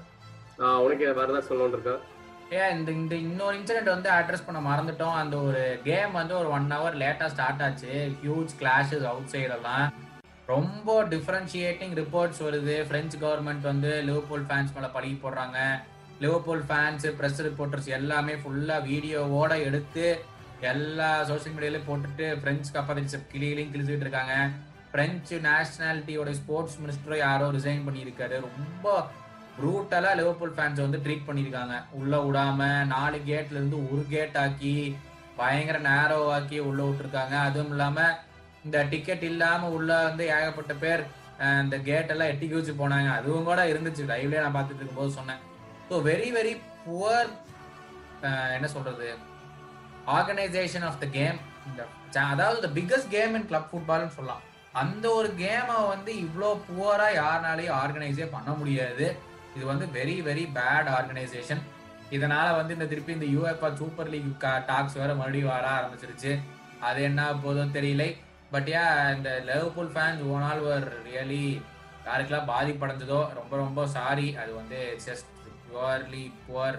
உனக்கு 0.85 1.03
வேற 1.19 1.27
ஏதாவது 1.29 1.47
சொல்லணும்னு 1.49 1.77
இருக்கேன் 1.77 2.01
ஏன் 2.59 2.73
இந்த 2.77 2.89
இந்த 3.01 3.15
இன்னொரு 3.25 3.55
இன்சிடென்ட் 3.59 3.95
வந்து 3.95 4.09
அட்ரஸ் 4.15 4.47
பண்ண 4.47 4.59
மறந்துட்டோம். 4.69 5.17
அந்த 5.19 5.35
ஒரு 5.47 5.61
கேம் 5.85 6.17
வந்து 6.19 6.33
ஒரு 6.39 6.49
ஒன் 6.57 6.67
ஹவர் 6.75 6.97
லேட்டாக 7.03 7.29
ஸ்டார்ட் 7.35 7.63
ஆச்சு. 7.67 7.93
ஹியூஜ் 8.23 8.53
கிளாஷஸ் 8.61 9.05
அவுட் 9.11 9.31
சைடெல்லாம் 9.33 9.85
ரொம்ப 10.51 10.89
டிஃப்ரென்ஷியேட்டிங் 11.13 11.95
ரிப்போர்ட்ஸ் 12.01 12.41
வருது. 12.47 12.75
பிரெஞ்சு 12.91 13.17
கவர்மெண்ட் 13.23 13.65
வந்து 13.71 13.91
லிவர்பூல் 14.07 14.45
ஃபேன்ஸ் 14.49 14.73
மேலே 14.75 14.89
பழகி 14.95 15.17
போடுறாங்க. 15.23 15.59
லிவர்பூல் 16.23 16.63
ஃபேன்ஸ் 16.69 17.05
ப்ரெஸ் 17.19 17.41
ரிப்போர்ட்டர்ஸ் 17.47 17.89
எல்லாமே 17.97 18.33
ஃபுல்லாக 18.41 18.85
வீடியோவோட 18.89 19.51
எடுத்து 19.67 20.05
எல்லா 20.71 21.09
சோஷியல் 21.29 21.55
மீடியாலையும் 21.55 21.87
போட்டுட்டு 21.89 22.25
பிரெஞ்சு 22.41 22.69
கப்பாதிச்சு 22.75 23.19
கிளியிலையும் 23.31 23.71
கிழிச்சுட்டு 23.73 24.05
இருக்காங்க. 24.05 24.35
பிரெஞ்சு 24.93 25.35
நேஷனாலிட்டியோட 25.47 26.31
ஸ்போர்ட்ஸ் 26.39 26.79
மினிஸ்டரோ 26.81 27.17
யாரோ 27.25 27.45
ரிசைன் 27.57 27.85
பண்ணியிருக்காரு. 27.87 28.35
ரொம்ப 28.47 28.95
ப்ரூட்டலாக 29.57 30.17
லிவர்பூல் 30.19 30.55
ஃபேன்ஸ் 30.57 30.83
வந்து 30.85 31.01
ட்ரீட் 31.05 31.27
பண்ணியிருக்காங்க. 31.29 31.77
உள்ளே 31.99 32.19
விடாம 32.25 32.59
நாலு 32.95 33.17
கேட்லேருந்து 33.29 33.79
ஒரு 33.91 34.03
கேட் 34.13 34.37
ஆக்கி 34.43 34.75
பயங்கர 35.39 35.77
நேரோ 35.91 36.19
ஆக்கி 36.35 36.57
உள்ள 36.69 36.81
விட்டுருக்காங்க. 36.87 37.35
அதுவும் 37.47 37.73
இல்லாமல் 37.75 38.17
இந்த 38.65 38.77
டிக்கெட் 38.91 39.23
இல்லாம 39.31 39.69
உள்ள 39.77 39.91
வந்து 40.07 40.23
ஏகப்பட்ட 40.37 40.73
பேர் 40.83 41.03
இந்த 41.63 41.77
கேட் 41.87 42.11
எல்லாம் 42.13 42.31
எட்டி 42.31 42.47
குதிச்சு 42.47 42.73
போனாங்க. 42.81 43.09
அதுவும் 43.19 43.47
கூட 43.49 43.61
இருந்துச்சு. 43.71 44.03
லைவ்லயே 44.11 44.43
நான் 44.43 44.57
பார்த்துட்டு 44.57 44.81
இருக்கும்போது 44.81 45.17
சொன்னேன். 45.19 45.41
ஸோ 45.89 45.97
வெரி 46.09 46.29
வெரி 46.37 46.53
புவர் 46.85 47.31
என்ன 48.57 48.67
சொல்றது? 48.75 49.07
ஆர்கனைசேஷன் 50.17 50.85
ஆஃப் 50.89 51.01
த 51.03 51.07
கேம் 51.17 51.39
இந்த 51.69 51.81
அதாவது 52.33 52.59
the 52.65 52.69
biggest 52.77 53.11
game 53.17 53.35
in 53.37 53.49
club 53.49 53.69
ஃபுட்பால்னு 53.71 54.15
சொல்லலாம். 54.17 54.45
அந்த 54.81 55.05
ஒரு 55.19 55.29
கேமை 55.43 55.77
வந்து 55.93 56.11
இவ்வளோ 56.25 56.49
புவராக 56.67 57.19
யாருனாலையும் 57.21 57.77
ஆர்கனைஸே 57.81 58.27
பண்ண 58.35 58.51
முடியாது. 58.61 59.05
இது 59.55 59.63
வந்து 59.71 59.85
வெரி 59.97 60.15
வெரி 60.27 60.43
பேட் 60.57 60.89
ஆர்கனைசேஷன் 60.97 61.61
இதனால 62.15 62.47
வந்து 62.59 62.75
இந்த 62.77 62.87
திருப்பி 62.91 63.11
இந்த 63.17 63.27
யூஎஃப்ஆ 63.35 63.69
சூப்பர் 63.81 64.11
லீக் 64.13 64.45
டாக்ஸ் 64.69 64.97
வேற 65.01 65.11
மறுபடியும் 65.19 65.53
வர 65.55 65.67
ஆரம்பிச்சிருச்சு. 65.77 66.31
அது 66.87 66.99
என்ன 67.09 67.21
போதும் 67.43 67.75
தெரியல. 67.77 68.05
பட் 68.51 68.69
யா 68.69 68.85
இந்த 69.15 69.29
Liverpool 69.45 69.91
fans 69.93 70.23
own 70.29 70.45
all 70.47 70.63
over 70.65 70.87
really 71.05 71.45
யாருக்கெல்லாம் 72.05 72.49
பாதிப்படைஞ்சதோ 72.49 73.19
ரொம்ப 73.37 73.53
ரொம்ப 73.57 73.81
சாரி 73.93 74.29
அது 74.35 74.51
வந்து 74.55 74.79
just 75.05 75.29
purely 75.65 76.25
poor 76.39 76.77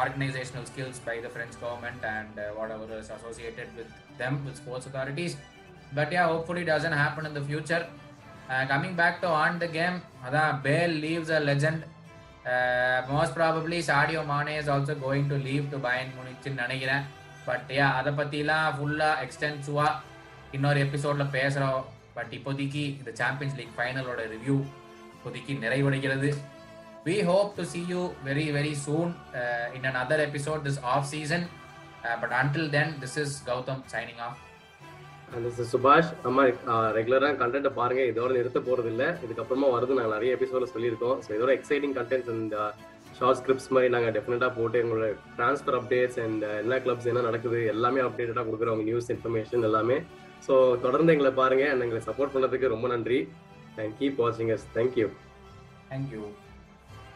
organisational 0.00 0.66
skills 0.70 1.00
by 1.06 1.16
the 1.18 1.28
French 1.34 1.60
government 1.62 2.04
and 2.10 2.38
whatever 2.74 2.92
is 2.98 3.12
associated 3.16 3.72
with 3.78 3.92
them 4.18 4.38
with 4.46 4.58
sports 4.60 4.88
authorities 4.90 5.36
but 5.94 6.12
yeah 6.16 6.24
hopefully 6.32 6.64
doesn't 6.70 6.96
happen 7.00 7.28
in 7.28 7.38
the 7.38 7.42
future 7.46 7.86
coming 8.70 8.98
back 9.00 9.22
to 9.22 9.30
on 9.36 9.56
the 9.58 9.68
game 9.78 9.96
அதான் 10.26 10.58
Bale 10.62 10.96
leaves 11.04 11.32
a 11.38 11.40
legend 11.46 11.82
most 13.08 13.36
probably 13.38 13.78
Sadio 13.88 14.20
Mane 14.26 14.52
is 14.58 14.70
also 14.70 14.94
going 15.02 15.30
to 15.32 15.38
leave 15.48 15.64
to 15.70 15.78
Bayern 15.80 16.12
முனிச்சுன்னு 16.18 16.62
நினைக்கிறேன் 16.64 17.04
but 17.46 17.68
yeah 17.74 17.88
அதை 17.98 18.12
பற்றிலாம் 18.14 18.68
ஃபுல்லாக 18.76 19.22
எக்ஸ்டென்சிவாக 19.24 19.92
இன்னொரு 20.56 20.78
எபிசோட்ல 20.86 21.24
பேசுகிறோம் 21.38 21.82
but 22.16 22.32
இப்போதைக்கு 22.36 22.82
இந்த 23.00 23.10
சாம்பியன்ஸ் 23.20 23.56
லீக் 23.58 23.74
ஃபைனலோட 23.78 24.20
ரிவ்யூ 24.34 24.56
இப்போதைக்கு 25.14 25.52
நிறைவடைகிறது. 25.64 26.30
We 27.08 27.16
hope 27.30 27.50
to 27.58 27.64
see 27.72 27.80
you 27.92 28.02
very 28.28 28.46
very 28.56 28.74
soon 28.86 29.10
in 29.76 29.86
another 30.02 30.22
episode 30.28 30.62
this 30.66 30.80
of 30.94 31.06
season 31.14 31.46
but 32.22 32.34
until 32.40 32.68
then 32.76 32.92
this 33.02 33.16
is 33.22 33.34
Gautham 33.50 33.82
signing 33.94 34.22
off 34.26 34.38
சுபாஷ் 35.72 36.10
அம்மா 36.28 36.42
ரெகுலரா 36.98 37.28
கண்டென்ட் 37.40 37.70
பாருங்க. 37.80 38.02
இதோட 38.12 38.30
நிறுத்த 38.36 38.60
போறது 38.68 38.90
இல்ல 38.92 39.04
இதுக்கப்புறமா 39.24 39.68
வருது. 39.74 39.96
நாங்க 39.98 40.12
நிறைய 40.16 40.36
எபிசோட 40.36 40.66
சொல்லியிருக்கோம். 40.74 41.18
ஸோ 41.24 41.30
இதோட 41.38 41.50
எக்ஸைட்டிங் 41.58 41.94
கண்டென்ட்ஸ் 41.98 42.30
இந்த 42.36 42.58
ஷார்ட் 43.18 43.38
ஸ்கிரிப்ட்ஸ் 43.40 43.68
மாதிரி 43.74 43.90
நாங்க 43.94 44.10
டெஃபினட்டா 44.16 44.48
போட்டு 44.56 44.80
எங்களோட 44.82 45.08
ட்ரான்ஸ்ஃபர் 45.38 45.76
அப்டேட்ஸ் 45.78 46.18
அண்ட் 46.24 46.44
எல்லா 46.62 46.78
கிளப்ஸ் 46.84 47.10
என்ன 47.12 47.24
நடக்குது 47.28 47.60
எல்லாமே 47.74 48.00
அப்டேட்டடா 48.06 48.44
கொடுக்குறோம். 48.48 48.82
நியூஸ் 48.88 49.10
இன்ஃபர்மேஷன் 49.14 49.66
எல்லாமே. 49.70 49.98
ஸோ 50.46 50.80
தொடர்ந்து 50.80 51.12
எங்களை 51.12 51.32
பாருங்க 51.32 51.64
அண்ட் 51.70 51.84
எங்களை 51.86 52.02
சப்போர்ட் 52.06 52.34
பண்ணதுக்கு 52.34 52.74
ரொம்ப 52.74 52.88
நன்றி. 52.88 53.28
அண்ட் 53.76 53.94
கீப் 54.00 54.20
வாட்சிங் 54.22 54.52
us 54.56 54.68
thank you 54.74 55.08
thank you 55.90 56.22